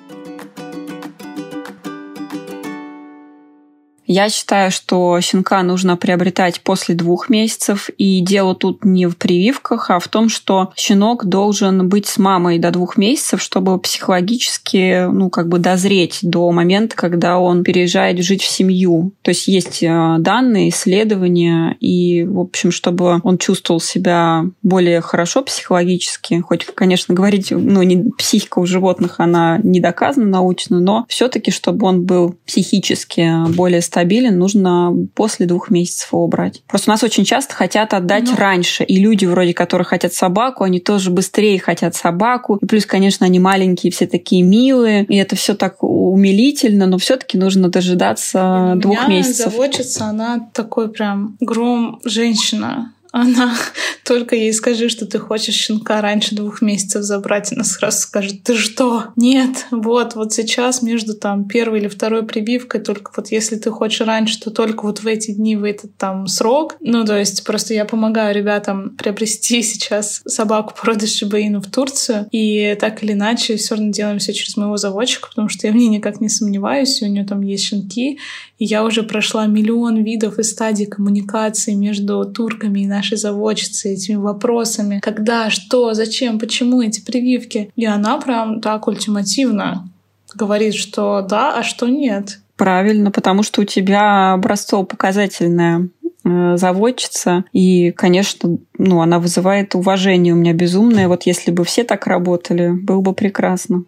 Я 4.12 4.28
считаю, 4.30 4.72
что 4.72 5.22
щенка 5.22 5.62
нужно 5.62 5.96
приобретать 5.96 6.62
после 6.62 6.96
двух 6.96 7.30
месяцев. 7.30 7.92
И 8.00 8.22
дело 8.22 8.56
тут 8.56 8.84
не 8.84 9.06
в 9.06 9.16
прививках, 9.16 9.92
а 9.92 10.00
в 10.00 10.08
том, 10.08 10.30
что 10.30 10.72
щенок 10.76 11.26
должен 11.26 11.88
быть 11.88 12.08
с 12.08 12.18
мамой 12.18 12.58
до 12.58 12.72
двух 12.72 12.98
месяцев, 12.98 13.40
чтобы 13.40 13.78
психологически, 13.78 15.06
ну, 15.12 15.30
как 15.30 15.48
бы 15.48 15.60
дозреть 15.60 16.18
до 16.24 16.52
момента, 16.52 16.96
когда 16.96 17.38
он 17.38 17.64
переезжает 17.64 18.18
жить 18.24 18.42
в 18.42 18.48
семью. 18.48 19.14
То 19.22 19.30
есть 19.30 19.48
есть 19.48 19.84
э, 19.84 20.16
данные, 20.18 20.70
исследования, 20.70 21.78
и, 21.80 22.24
в 22.24 22.40
общем, 22.40 22.72
чтобы 22.72 23.22
он 23.24 23.38
чувствовал 23.38 23.80
себя 23.80 24.44
более 24.64 25.02
хорошо 25.02 25.44
психологически, 25.44 26.40
хоть, 26.40 26.66
конечно, 26.66 27.14
говорить, 27.14 27.52
ну, 27.52 27.84
не, 27.84 28.10
психика 28.18 28.58
у 28.58 28.66
животных, 28.66 29.20
она 29.20 29.60
не 29.62 29.80
доказана 29.80 30.26
научно, 30.26 30.80
но 30.80 31.06
все-таки, 31.10 31.52
чтобы 31.52 31.86
он 31.86 32.06
был 32.06 32.36
психически 32.48 33.48
более 33.54 33.82
стабильным, 33.82 33.99
стабилен, 34.00 34.38
нужно 34.38 34.94
после 35.14 35.46
двух 35.46 35.70
месяцев 35.70 36.14
его 36.14 36.28
брать. 36.28 36.64
Просто 36.68 36.90
у 36.90 36.94
нас 36.94 37.04
очень 37.04 37.26
часто 37.26 37.54
хотят 37.54 37.94
отдать 37.94 38.30
ну. 38.32 38.38
раньше. 38.38 38.84
И 38.84 38.98
люди, 38.98 39.26
вроде 39.26 39.54
которые 39.54 39.86
хотят 39.86 40.14
собаку, 40.14 40.64
они 40.64 40.80
тоже 40.80 41.10
быстрее 41.10 41.60
хотят 41.60 41.96
собаку. 41.96 42.58
И 42.62 42.66
плюс, 42.66 42.86
конечно, 42.86 43.26
они 43.26 43.40
маленькие, 43.40 43.92
все 43.92 44.08
такие 44.08 44.42
милые. 44.42 45.04
И 45.06 45.18
это 45.18 45.36
все 45.36 45.54
так 45.54 45.84
умилительно, 45.84 46.86
но 46.86 46.98
все-таки 46.98 47.38
нужно 47.38 47.68
дожидаться 47.70 48.76
и 48.78 48.80
двух 48.80 49.08
месяцев. 49.10 49.52
Заводчица, 49.52 50.06
она 50.06 50.50
такой 50.54 50.90
прям 50.90 51.36
гром 51.42 52.00
женщина 52.06 52.94
она 53.12 53.56
только 54.04 54.36
ей 54.36 54.54
скажи, 54.54 54.90
что 54.90 55.06
ты 55.06 55.20
хочешь 55.20 55.56
щенка 55.56 56.02
раньше 56.02 56.36
двух 56.36 56.62
месяцев 56.62 57.04
забрать, 57.04 57.52
она 57.52 57.64
сразу 57.64 58.00
скажет, 58.00 58.44
ты 58.44 58.56
что? 58.56 59.06
Нет, 59.16 59.66
вот, 59.72 60.16
вот 60.16 60.34
сейчас 60.34 60.82
между 60.82 61.14
там 61.14 61.46
первой 61.48 61.80
или 61.80 61.88
второй 61.88 62.24
прививкой, 62.24 62.82
только 62.82 63.12
вот 63.16 63.32
если 63.32 63.56
ты 63.56 63.72
хочешь 63.72 64.06
раньше, 64.06 64.40
то 64.40 64.52
только 64.52 64.86
вот 64.86 65.00
в 65.00 65.08
эти 65.08 65.32
дни, 65.32 65.56
в 65.56 65.64
этот 65.64 65.96
там 65.98 66.28
срок. 66.28 66.76
Ну, 66.80 67.06
то 67.06 67.18
есть 67.18 67.44
просто 67.44 67.74
я 67.74 67.86
помогаю 67.86 68.36
ребятам 68.36 68.96
приобрести 68.98 69.62
сейчас 69.64 70.22
собаку 70.26 70.74
породы 70.80 71.08
Шибаину 71.08 71.62
в 71.62 71.70
Турцию, 71.70 72.28
и 72.32 72.76
так 72.80 73.04
или 73.04 73.14
иначе 73.14 73.58
все 73.58 73.76
равно 73.76 73.92
делаем 73.92 74.20
все 74.20 74.34
через 74.34 74.56
моего 74.58 74.78
заводчика, 74.78 75.30
потому 75.30 75.50
что 75.50 75.68
я 75.68 75.74
в 75.74 75.76
ней 75.76 75.88
никак 75.88 76.22
не 76.22 76.30
сомневаюсь, 76.30 77.02
у 77.02 77.08
нее 77.08 77.26
там 77.26 77.42
есть 77.42 77.66
щенки, 77.66 78.20
и 78.60 78.66
я 78.66 78.84
уже 78.84 79.04
прошла 79.04 79.48
миллион 79.48 80.04
видов 80.04 80.38
и 80.38 80.44
стадий 80.44 80.86
коммуникации 80.86 81.74
между 81.74 82.26
турками 82.26 82.82
и 82.82 82.88
нашей 83.00 83.18
заводчицей 83.18 83.94
этими 83.94 84.16
вопросами. 84.16 85.00
Когда, 85.02 85.50
что, 85.50 85.94
зачем, 85.94 86.38
почему 86.40 86.82
эти 86.82 87.02
прививки. 87.02 87.72
И 87.76 87.86
она 87.86 88.20
прям 88.20 88.62
так 88.62 88.88
ультимативно 88.88 89.90
говорит, 90.36 90.76
что 90.76 91.22
да, 91.22 91.58
а 91.58 91.64
что 91.64 91.88
нет. 91.88 92.40
Правильно, 92.56 93.10
потому 93.10 93.42
что 93.44 93.62
у 93.62 93.64
тебя 93.64 94.34
образцово-показательная 94.34 95.90
э, 96.26 96.58
заводчица. 96.58 97.46
И, 97.54 97.92
конечно, 97.92 98.58
ну, 98.78 99.02
она 99.02 99.20
вызывает 99.20 99.76
уважение 99.76 100.34
у 100.34 100.38
меня 100.38 100.54
безумное. 100.54 101.08
Вот 101.08 101.24
если 101.24 101.52
бы 101.52 101.64
все 101.64 101.84
так 101.84 102.06
работали, 102.06 102.70
было 102.70 103.02
бы 103.02 103.14
прекрасно. 103.14 103.86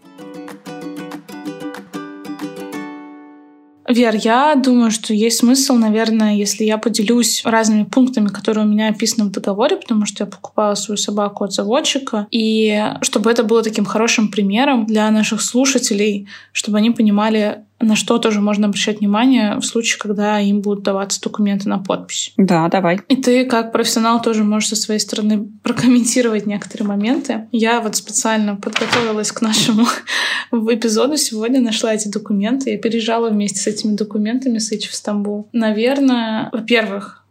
Вер, 3.92 4.16
я 4.16 4.56
думаю, 4.56 4.92
что 4.92 5.14
есть 5.14 5.40
смысл, 5.40 5.76
наверное, 5.76 6.36
если 6.36 6.64
я 6.64 6.78
поделюсь 6.78 7.44
разными 7.46 7.84
пунктами, 7.84 8.28
которые 8.28 8.66
у 8.66 8.68
меня 8.68 8.90
описаны 8.90 9.26
в 9.26 9.32
договоре, 9.32 9.78
потому 9.78 10.06
что 10.06 10.24
я 10.24 10.30
покупала 10.30 10.76
свою 10.76 10.98
собаку 10.98 11.44
от 11.44 11.54
заводчика, 11.54 12.28
и 12.32 12.84
чтобы 13.02 13.32
это 13.32 13.44
было 13.44 13.64
таким 13.64 13.86
хорошим 13.86 14.30
примером 14.30 14.86
для 14.86 15.10
наших 15.12 15.42
слушателей, 15.42 16.28
чтобы 16.52 16.78
они 16.78 16.92
понимали, 16.92 17.66
на 17.82 17.96
что 17.96 18.18
тоже 18.18 18.42
можно 18.42 18.68
обращать 18.68 19.00
внимание 19.00 19.56
в 19.58 19.64
случае, 19.64 20.00
когда 20.00 20.40
им 20.40 20.62
будут 20.62 20.84
даваться 20.84 21.22
документы 21.22 21.70
на 21.70 21.80
подпись. 21.80 22.34
Да, 22.38 22.68
давай. 22.68 23.02
И 23.08 23.16
ты, 23.16 23.46
как 23.46 23.72
профессионал, 23.72 24.22
тоже 24.22 24.44
можешь 24.44 24.70
со 24.70 24.76
своей 24.76 25.00
стороны 25.00 25.48
прокомментировать 25.64 26.46
некоторые 26.46 26.88
моменты. 26.88 27.48
Я 27.52 27.82
вот 27.82 27.96
специально 27.96 28.56
подготовилась 28.56 29.32
к 29.32 29.42
нашему 29.42 29.86
эпизоду 30.52 31.18
сегодня, 31.18 31.62
нашла 31.62 31.94
эти 31.94 32.08
документы. 32.08 32.72
Я 32.72 32.78
переезжала 32.78 33.30
вместе 33.30 33.60
с 33.60 33.68
этими 33.68 33.96
документами 33.96 34.58
с 34.58 34.72
в 34.72 34.96
Стамбул. 34.96 35.50
Наверное, 35.52 36.50
во-первых, 36.52 37.22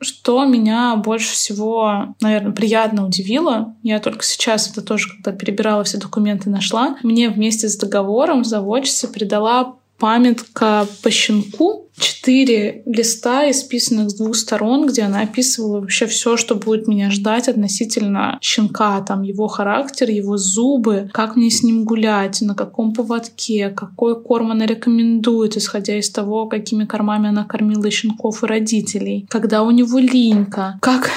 что 0.00 0.44
меня 0.44 0.96
больше 0.96 1.32
всего, 1.32 2.14
наверное, 2.20 2.52
приятно 2.52 3.06
удивило, 3.06 3.74
я 3.82 4.00
только 4.00 4.24
сейчас 4.24 4.70
это 4.70 4.80
тоже, 4.80 5.10
когда 5.10 5.32
перебирала 5.32 5.84
все 5.84 5.98
документы, 5.98 6.48
нашла, 6.48 6.96
мне 7.02 7.28
вместе 7.28 7.68
с 7.68 7.76
договором 7.76 8.44
заводчица 8.44 9.08
придала 9.08 9.76
памятка 10.00 10.88
по 11.02 11.10
щенку, 11.10 11.90
четыре 12.00 12.82
листа, 12.86 13.50
исписанных 13.50 14.10
с 14.10 14.14
двух 14.14 14.34
сторон, 14.34 14.86
где 14.86 15.02
она 15.02 15.20
описывала 15.20 15.80
вообще 15.80 16.06
все, 16.06 16.36
что 16.36 16.54
будет 16.54 16.88
меня 16.88 17.10
ждать 17.10 17.48
относительно 17.48 18.38
щенка, 18.40 19.00
там 19.02 19.22
его 19.22 19.46
характер, 19.46 20.10
его 20.10 20.36
зубы, 20.36 21.10
как 21.12 21.36
мне 21.36 21.50
с 21.50 21.62
ним 21.62 21.84
гулять, 21.84 22.40
на 22.40 22.54
каком 22.54 22.94
поводке, 22.94 23.68
какой 23.70 24.20
корм 24.20 24.50
она 24.50 24.66
рекомендует, 24.66 25.56
исходя 25.56 25.96
из 25.98 26.10
того, 26.10 26.46
какими 26.46 26.84
кормами 26.86 27.28
она 27.28 27.44
кормила 27.44 27.90
щенков 27.90 28.42
и 28.42 28.46
родителей, 28.46 29.26
когда 29.28 29.62
у 29.62 29.70
него 29.70 29.98
линька, 29.98 30.78
как 30.80 31.10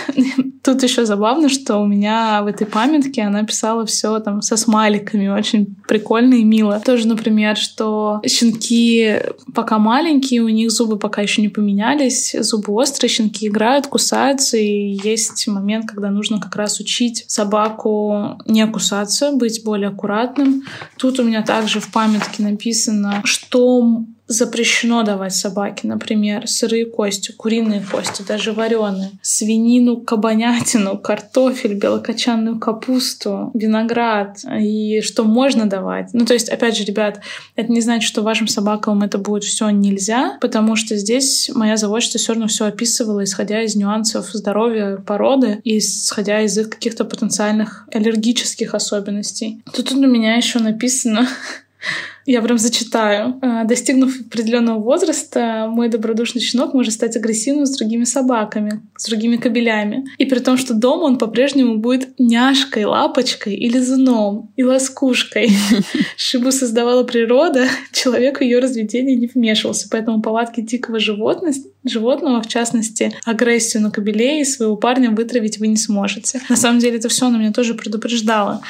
Тут 0.63 0.82
еще 0.82 1.05
забавно, 1.05 1.50
что 1.50 1.77
у 1.79 1.86
меня 1.86 2.41
в 2.41 2.48
этой 2.48 2.65
памятке 2.65 3.24
она 3.24 3.43
писала 3.43 3.86
все 3.86 4.20
там 4.20 4.41
со 4.41 4.55
смайликами, 4.55 5.27
очень 5.27 5.75
прикольно 5.89 6.36
и 6.36 6.43
мило. 6.46 6.79
Тоже, 6.79 7.05
например, 7.05 7.58
что 7.58 8.22
щенки 8.25 9.17
пока 9.53 9.77
маленькие, 9.77 10.41
у 10.41 10.48
них 10.48 10.72
зубы 10.72 10.98
пока 10.98 11.22
еще 11.22 11.41
не 11.41 11.50
поменялись, 11.50 12.34
зубы 12.39 12.72
острые, 12.74 13.10
щенки 13.10 13.48
играют, 13.48 13.88
кусаются, 13.88 14.55
и 14.55 14.98
есть 15.03 15.46
момент, 15.48 15.86
когда 15.89 16.10
нужно 16.10 16.39
как 16.39 16.55
раз 16.55 16.79
учить 16.79 17.25
собаку 17.27 18.38
не 18.46 18.65
кусаться, 18.65 19.34
быть 19.34 19.63
более 19.65 19.89
аккуратным. 19.89 20.63
Тут 20.98 21.20
у 21.20 21.24
меня 21.24 21.41
также 21.41 21.82
в 21.82 21.91
памятке 21.91 22.41
написано, 22.41 23.22
что 23.25 24.05
запрещено 24.27 25.03
давать 25.03 25.34
собаке, 25.34 25.88
например, 25.88 26.48
сырые 26.48 26.86
кости, 26.86 27.32
куриные 27.32 27.82
кости, 27.89 28.24
даже 28.25 28.53
вареные, 28.53 29.12
свинину, 29.22 29.98
кабанятину, 29.98 30.98
картофель, 30.98 31.74
белокочанную 31.74 32.60
капусту, 32.60 33.51
виноград, 33.53 34.39
и 34.60 35.01
что 35.01 35.24
можно 35.24 35.70
давать. 35.70 36.10
Ну, 36.13 36.25
то 36.25 36.34
есть, 36.34 36.50
опять 36.50 36.77
же, 36.77 36.86
ребят, 36.86 37.20
это 37.56 37.72
не 37.72 37.82
значит, 37.82 38.08
что 38.08 38.22
вашим 38.22 38.48
собакам 38.48 39.03
это 39.03 39.18
будет 39.18 39.44
все 39.44 39.70
нельзя, 39.70 40.38
потому 40.42 40.75
что 40.75 40.96
здесь 40.96 41.51
моя 41.53 41.77
заводчица 41.77 42.18
все 42.18 42.34
равно 42.34 42.48
все 42.48 42.65
описывала, 42.65 43.24
исходя 43.24 43.62
из 43.62 43.75
нюансов 43.75 44.30
здоровья 44.32 44.98
породы 44.98 45.60
и 45.63 45.80
исходя 45.80 46.42
из 46.42 46.58
их 46.58 46.70
каких-то 46.70 47.06
потенциальных 47.06 47.88
аллергических 47.94 48.74
особенностей. 48.74 49.62
Тут 49.74 49.92
у 49.92 50.08
меня 50.08 50.36
еще 50.36 50.60
написано 50.60 51.27
я 52.25 52.42
прям 52.42 52.58
зачитаю. 52.58 53.39
«А, 53.42 53.63
достигнув 53.65 54.13
определенного 54.27 54.80
возраста, 54.80 55.68
мой 55.70 55.89
добродушный 55.89 56.42
щенок 56.42 56.74
может 56.74 56.94
стать 56.94 57.18
агрессивным 57.18 57.65
с 57.65 57.77
другими 57.77 58.06
собаками, 58.06 58.82
с 58.98 59.08
другими 59.08 59.38
кобелями. 59.38 60.06
И 60.18 60.25
при 60.25 60.39
том, 60.39 60.58
что 60.58 60.74
дома 60.74 61.03
он 61.03 61.18
по-прежнему 61.18 61.77
будет 61.77 62.20
няшкой, 62.20 62.86
лапочкой 62.86 63.56
или 63.56 63.80
зуном 63.80 64.51
и 64.56 64.63
ласкушкой. 64.63 65.50
Шибу 66.18 66.51
создавала 66.51 67.03
природа, 67.03 67.68
человек 67.92 68.39
в 68.39 68.42
ее 68.42 68.60
разведение 68.60 69.15
не 69.15 69.27
вмешивался, 69.27 69.88
поэтому 69.89 70.22
повадки 70.22 70.62
дикого 70.62 71.00
животного, 71.00 71.53
животного, 71.84 72.42
в 72.42 72.48
частности, 72.48 73.13
агрессию 73.25 73.84
на 73.84 73.92
кобелей 73.92 74.46
своего 74.46 74.77
парня 74.77 75.12
вытравить 75.12 75.60
вы 75.60 75.68
не 75.68 75.77
сможете. 75.77 76.42
На 76.50 76.56
самом 76.56 76.80
деле 76.80 76.98
это 76.98 77.10
все 77.10 77.27
она 77.27 77.38
меня 77.38 77.51
тоже 77.51 77.74
предупреждала 77.74 78.62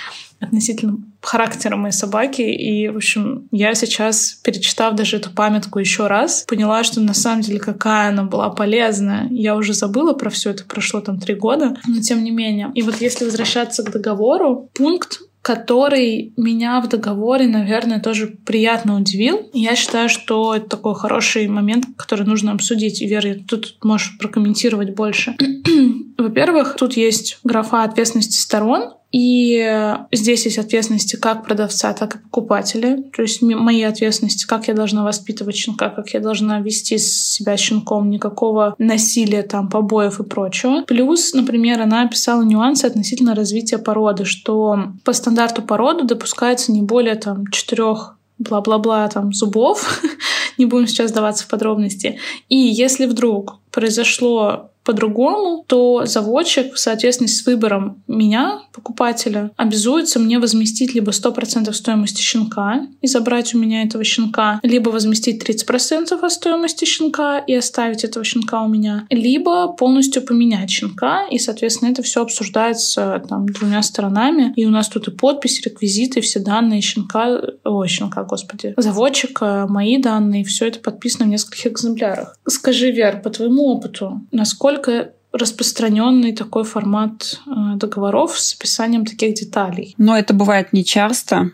относительно 0.43 0.97
характера 1.21 1.75
моей 1.75 1.93
собаки. 1.93 2.41
И, 2.41 2.89
в 2.89 2.97
общем, 2.97 3.47
я 3.51 3.73
сейчас, 3.75 4.39
перечитав 4.43 4.95
даже 4.95 5.17
эту 5.17 5.31
памятку 5.31 5.79
еще 5.79 6.07
раз, 6.07 6.45
поняла, 6.47 6.83
что 6.83 6.99
на 7.01 7.13
самом 7.13 7.41
деле 7.41 7.59
какая 7.59 8.09
она 8.09 8.23
была 8.23 8.49
полезная. 8.49 9.27
Я 9.29 9.55
уже 9.55 9.73
забыла 9.73 10.13
про 10.13 10.29
все 10.29 10.51
это, 10.51 10.65
прошло 10.65 11.01
там 11.01 11.19
три 11.19 11.35
года, 11.35 11.77
но 11.87 12.01
тем 12.01 12.23
не 12.23 12.31
менее. 12.31 12.71
И 12.75 12.81
вот 12.81 13.01
если 13.01 13.25
возвращаться 13.25 13.83
к 13.83 13.91
договору, 13.91 14.69
пункт 14.73 15.21
который 15.43 16.33
меня 16.37 16.79
в 16.79 16.87
договоре, 16.87 17.47
наверное, 17.47 17.99
тоже 17.99 18.27
приятно 18.27 18.95
удивил. 18.95 19.49
Я 19.53 19.75
считаю, 19.75 20.07
что 20.07 20.55
это 20.55 20.69
такой 20.69 20.95
хороший 20.95 21.47
момент, 21.47 21.85
который 21.97 22.25
нужно 22.25 22.53
обсудить. 22.53 23.01
И, 23.01 23.07
Вера, 23.07 23.35
тут 23.45 23.75
можешь 23.83 24.17
прокомментировать 24.17 24.95
больше. 24.95 25.35
Во-первых, 26.17 26.77
тут 26.77 26.93
есть 26.93 27.39
графа 27.43 27.83
ответственности 27.83 28.37
сторон, 28.37 28.93
и 29.13 29.95
здесь 30.11 30.45
есть 30.45 30.57
ответственности 30.57 31.17
как 31.17 31.45
продавца, 31.45 31.93
так 31.93 32.15
и 32.15 32.17
покупателя. 32.17 33.03
То 33.15 33.21
есть 33.21 33.43
мои 33.43 33.83
ответственности, 33.83 34.47
как 34.47 34.67
я 34.67 34.73
должна 34.73 35.03
воспитывать 35.03 35.55
щенка, 35.55 35.89
как 35.89 36.09
я 36.15 36.19
должна 36.19 36.59
вести 36.61 36.97
себя 36.97 37.55
щенком, 37.55 38.09
никакого 38.09 38.73
насилия, 38.79 39.43
там, 39.43 39.69
побоев 39.69 40.19
и 40.19 40.23
прочего. 40.23 40.81
Плюс, 40.87 41.33
например, 41.33 41.79
она 41.81 42.01
описала 42.01 42.41
нюансы 42.41 42.85
относительно 42.85 43.35
развития 43.35 43.77
породы, 43.77 44.25
что 44.25 44.79
по 45.05 45.13
стандарту 45.13 45.61
породы 45.61 46.05
допускается 46.05 46.71
не 46.71 46.81
более 46.81 47.15
там 47.15 47.45
четырех 47.47 48.17
бла-бла-бла 48.39 49.07
там 49.09 49.31
зубов. 49.31 50.01
не 50.57 50.65
будем 50.65 50.87
сейчас 50.87 51.11
сдаваться 51.11 51.43
в 51.43 51.47
подробности. 51.47 52.17
И 52.49 52.57
если 52.57 53.05
вдруг 53.05 53.59
произошло 53.71 54.71
по-другому, 54.83 55.63
то 55.67 56.05
заводчик 56.05 56.73
в 56.73 56.79
соответствии 56.79 57.27
с 57.27 57.45
выбором 57.45 58.03
меня, 58.07 58.61
покупателя, 58.73 59.51
обязуется 59.57 60.19
мне 60.19 60.39
возместить 60.39 60.93
либо 60.93 61.11
100% 61.11 61.71
стоимости 61.73 62.21
щенка 62.21 62.87
и 63.01 63.07
забрать 63.07 63.53
у 63.55 63.57
меня 63.57 63.83
этого 63.83 64.03
щенка, 64.03 64.59
либо 64.63 64.89
возместить 64.89 65.41
30% 65.47 66.19
от 66.19 66.31
стоимости 66.31 66.85
щенка 66.85 67.39
и 67.39 67.53
оставить 67.53 68.03
этого 68.03 68.25
щенка 68.25 68.61
у 68.61 68.67
меня, 68.67 69.07
либо 69.09 69.67
полностью 69.67 70.21
поменять 70.21 70.69
щенка, 70.69 71.27
и, 71.27 71.39
соответственно, 71.39 71.89
это 71.89 72.03
все 72.03 72.21
обсуждается 72.21 73.23
там 73.27 73.47
двумя 73.47 73.81
сторонами, 73.83 74.53
и 74.55 74.65
у 74.65 74.69
нас 74.69 74.89
тут 74.89 75.07
и 75.07 75.11
подпись, 75.11 75.61
реквизиты, 75.65 76.21
все 76.21 76.39
данные 76.39 76.81
щенка, 76.81 77.41
ой, 77.63 77.87
щенка, 77.87 78.23
господи, 78.23 78.73
заводчика, 78.77 79.65
мои 79.69 79.97
данные, 79.97 80.43
все 80.43 80.67
это 80.67 80.79
подписано 80.79 81.25
в 81.25 81.29
нескольких 81.29 81.67
экземплярах. 81.67 82.37
Скажи, 82.47 82.91
Вер, 82.91 83.21
по 83.21 83.29
твоему 83.29 83.65
опыту, 83.65 84.21
насколько 84.31 84.72
насколько 84.73 85.13
распространенный 85.31 86.33
такой 86.33 86.63
формат 86.63 87.39
э, 87.45 87.51
договоров 87.75 88.39
с 88.39 88.55
описанием 88.55 89.05
таких 89.05 89.33
деталей. 89.33 89.95
Но 89.97 90.17
это 90.17 90.33
бывает 90.33 90.73
не 90.73 90.83
часто 90.83 91.51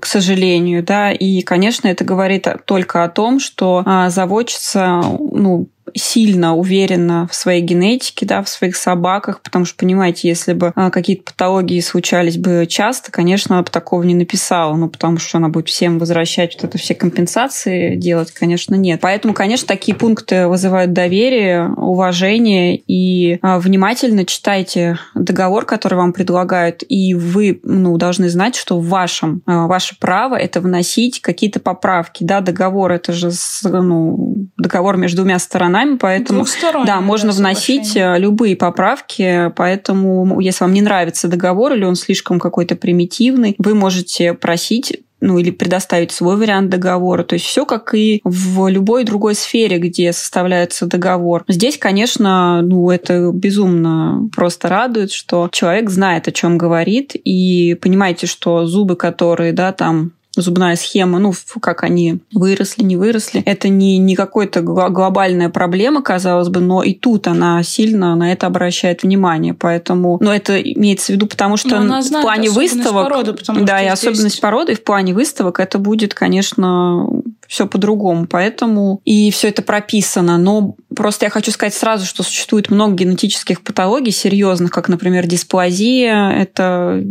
к 0.00 0.06
сожалению, 0.06 0.82
да, 0.82 1.12
и, 1.12 1.42
конечно, 1.42 1.86
это 1.86 2.02
говорит 2.02 2.48
только 2.64 3.04
о 3.04 3.08
том, 3.08 3.38
что 3.38 3.82
а, 3.86 4.10
заводчица, 4.10 5.00
ну, 5.20 5.68
сильно 5.94 6.56
уверена 6.56 7.28
в 7.30 7.34
своей 7.34 7.62
генетике, 7.62 8.26
да, 8.26 8.42
в 8.42 8.48
своих 8.48 8.76
собаках, 8.76 9.40
потому 9.42 9.64
что, 9.64 9.76
понимаете, 9.76 10.28
если 10.28 10.52
бы 10.52 10.72
а, 10.74 10.90
какие-то 10.90 11.24
патологии 11.32 11.80
случались 11.80 12.36
бы 12.36 12.66
часто, 12.68 13.12
конечно, 13.12 13.56
она 13.56 13.62
бы 13.62 13.70
такого 13.70 14.02
не 14.02 14.14
написала, 14.14 14.74
ну, 14.74 14.88
потому 14.88 15.18
что 15.18 15.38
она 15.38 15.48
будет 15.48 15.68
всем 15.68 15.98
возвращать 15.98 16.54
вот 16.54 16.64
это 16.64 16.78
все 16.78 16.94
компенсации 16.94 17.96
делать, 17.96 18.32
конечно, 18.32 18.74
нет. 18.74 19.00
Поэтому, 19.00 19.34
конечно, 19.34 19.66
такие 19.66 19.96
пункты 19.96 20.48
вызывают 20.48 20.92
доверие, 20.92 21.68
уважение, 21.70 22.76
и 22.76 23.38
а, 23.42 23.58
внимательно 23.58 24.24
читайте 24.24 24.98
договор, 25.14 25.64
который 25.64 25.94
вам 25.94 26.12
предлагают, 26.12 26.82
и 26.88 27.14
вы, 27.14 27.60
ну, 27.62 27.96
должны 27.96 28.28
знать, 28.28 28.56
что 28.56 28.78
в 28.78 28.88
вашем, 28.88 29.42
а, 29.46 29.66
ваше 29.66 29.96
право 29.98 30.34
это 30.34 30.60
вносить 30.60 31.20
какие-то 31.20 31.60
поправки, 31.60 32.24
да, 32.24 32.40
договор 32.40 32.92
это 32.92 33.12
же, 33.12 33.30
ну, 33.64 34.48
договор 34.56 34.96
между 34.96 35.18
двумя 35.18 35.38
сторонами, 35.38 35.77
сторонами, 35.78 35.98
поэтому 35.98 36.46
да, 36.86 37.00
можно 37.00 37.32
вносить 37.32 37.96
э, 37.96 38.18
любые 38.18 38.56
поправки, 38.56 39.52
поэтому 39.56 40.40
если 40.40 40.64
вам 40.64 40.72
не 40.72 40.82
нравится 40.82 41.28
договор 41.28 41.72
или 41.72 41.84
он 41.84 41.94
слишком 41.94 42.40
какой-то 42.40 42.76
примитивный, 42.76 43.54
вы 43.58 43.74
можете 43.74 44.34
просить 44.34 45.00
ну, 45.20 45.38
или 45.38 45.50
предоставить 45.50 46.12
свой 46.12 46.36
вариант 46.36 46.70
договора. 46.70 47.24
То 47.24 47.34
есть 47.34 47.46
все 47.46 47.66
как 47.66 47.94
и 47.94 48.20
в 48.24 48.68
любой 48.68 49.04
другой 49.04 49.34
сфере, 49.34 49.78
где 49.78 50.12
составляется 50.12 50.86
договор. 50.86 51.44
Здесь, 51.48 51.76
конечно, 51.76 52.62
ну, 52.62 52.90
это 52.90 53.30
безумно 53.32 54.28
просто 54.34 54.68
радует, 54.68 55.12
что 55.12 55.48
человек 55.50 55.90
знает, 55.90 56.28
о 56.28 56.32
чем 56.32 56.56
говорит, 56.56 57.12
и 57.14 57.76
понимаете, 57.80 58.26
что 58.26 58.66
зубы, 58.66 58.96
которые, 58.96 59.52
да, 59.52 59.72
там 59.72 60.12
зубная 60.42 60.76
схема, 60.76 61.18
ну, 61.18 61.32
как 61.60 61.82
они 61.82 62.20
выросли, 62.32 62.82
не 62.82 62.96
выросли. 62.96 63.42
Это 63.42 63.68
не, 63.68 63.98
не 63.98 64.16
какая-то 64.16 64.62
глобальная 64.62 65.48
проблема, 65.48 66.02
казалось 66.02 66.48
бы, 66.48 66.60
но 66.60 66.82
и 66.82 66.94
тут 66.94 67.26
она 67.26 67.62
сильно 67.62 68.14
на 68.16 68.32
это 68.32 68.46
обращает 68.46 69.02
внимание. 69.02 69.54
Поэтому, 69.54 70.18
но 70.20 70.34
это 70.34 70.60
имеется 70.60 71.12
в 71.12 71.16
виду, 71.16 71.26
потому 71.26 71.56
что 71.56 71.80
в 71.80 72.02
знает 72.02 72.24
плане 72.24 72.50
выставок... 72.50 73.08
Породы, 73.08 73.34
да, 73.60 73.80
и 73.80 73.86
здесь... 73.86 73.92
особенность 73.92 74.40
породы 74.40 74.74
в 74.74 74.84
плане 74.84 75.14
выставок 75.14 75.60
это 75.60 75.78
будет, 75.78 76.14
конечно, 76.14 77.08
все 77.48 77.66
по-другому. 77.66 78.26
Поэтому 78.26 79.00
и 79.04 79.30
все 79.30 79.48
это 79.48 79.62
прописано. 79.62 80.38
Но 80.38 80.76
просто 80.94 81.26
я 81.26 81.30
хочу 81.30 81.50
сказать 81.50 81.74
сразу, 81.74 82.06
что 82.06 82.22
существует 82.22 82.70
много 82.70 82.94
генетических 82.94 83.62
патологий 83.62 84.12
серьезных, 84.12 84.70
как, 84.70 84.88
например, 84.88 85.26
дисплазия. 85.26 86.30
Это 86.30 87.02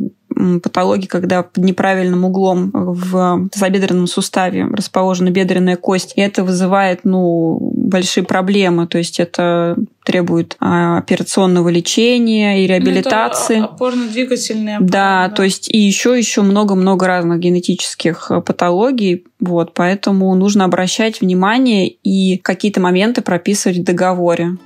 патологии, 0.62 1.08
когда 1.08 1.44
под 1.44 1.64
неправильным 1.64 2.26
углом 2.26 2.72
в 2.74 3.50
тазобедренном 3.52 4.08
суставе 4.08 4.66
расположена 4.66 5.30
бедренная 5.30 5.76
кость, 5.78 6.14
и 6.16 6.22
это 6.22 6.44
вызывает 6.44 7.02
ну, 7.04 7.58
большие 7.76 8.24
проблемы. 8.24 8.88
То 8.88 8.98
есть 8.98 9.20
это 9.20 9.76
требует 10.06 10.56
а, 10.60 11.00
операционного 11.00 11.68
лечения 11.70 12.64
и 12.64 12.68
реабилитации. 12.68 13.58
Ну, 13.58 13.66
опорно-двигательные. 13.66 14.78
Да, 14.80 15.28
да, 15.28 15.36
то 15.36 15.44
есть 15.44 15.70
и 15.70 15.78
еще 15.78 16.18
еще 16.18 16.42
много-много 16.42 17.08
разных 17.08 17.40
генетических 17.40 18.28
э, 18.30 18.42
патологий. 18.42 19.26
Вот, 19.40 19.74
поэтому 19.74 20.34
нужно 20.36 20.64
обращать 20.66 21.22
внимание 21.22 21.90
и 21.90 22.38
какие-то 22.38 22.80
моменты 22.80 23.22
прописывать 23.22 23.80
в 23.80 23.84
договоре. 23.84 24.58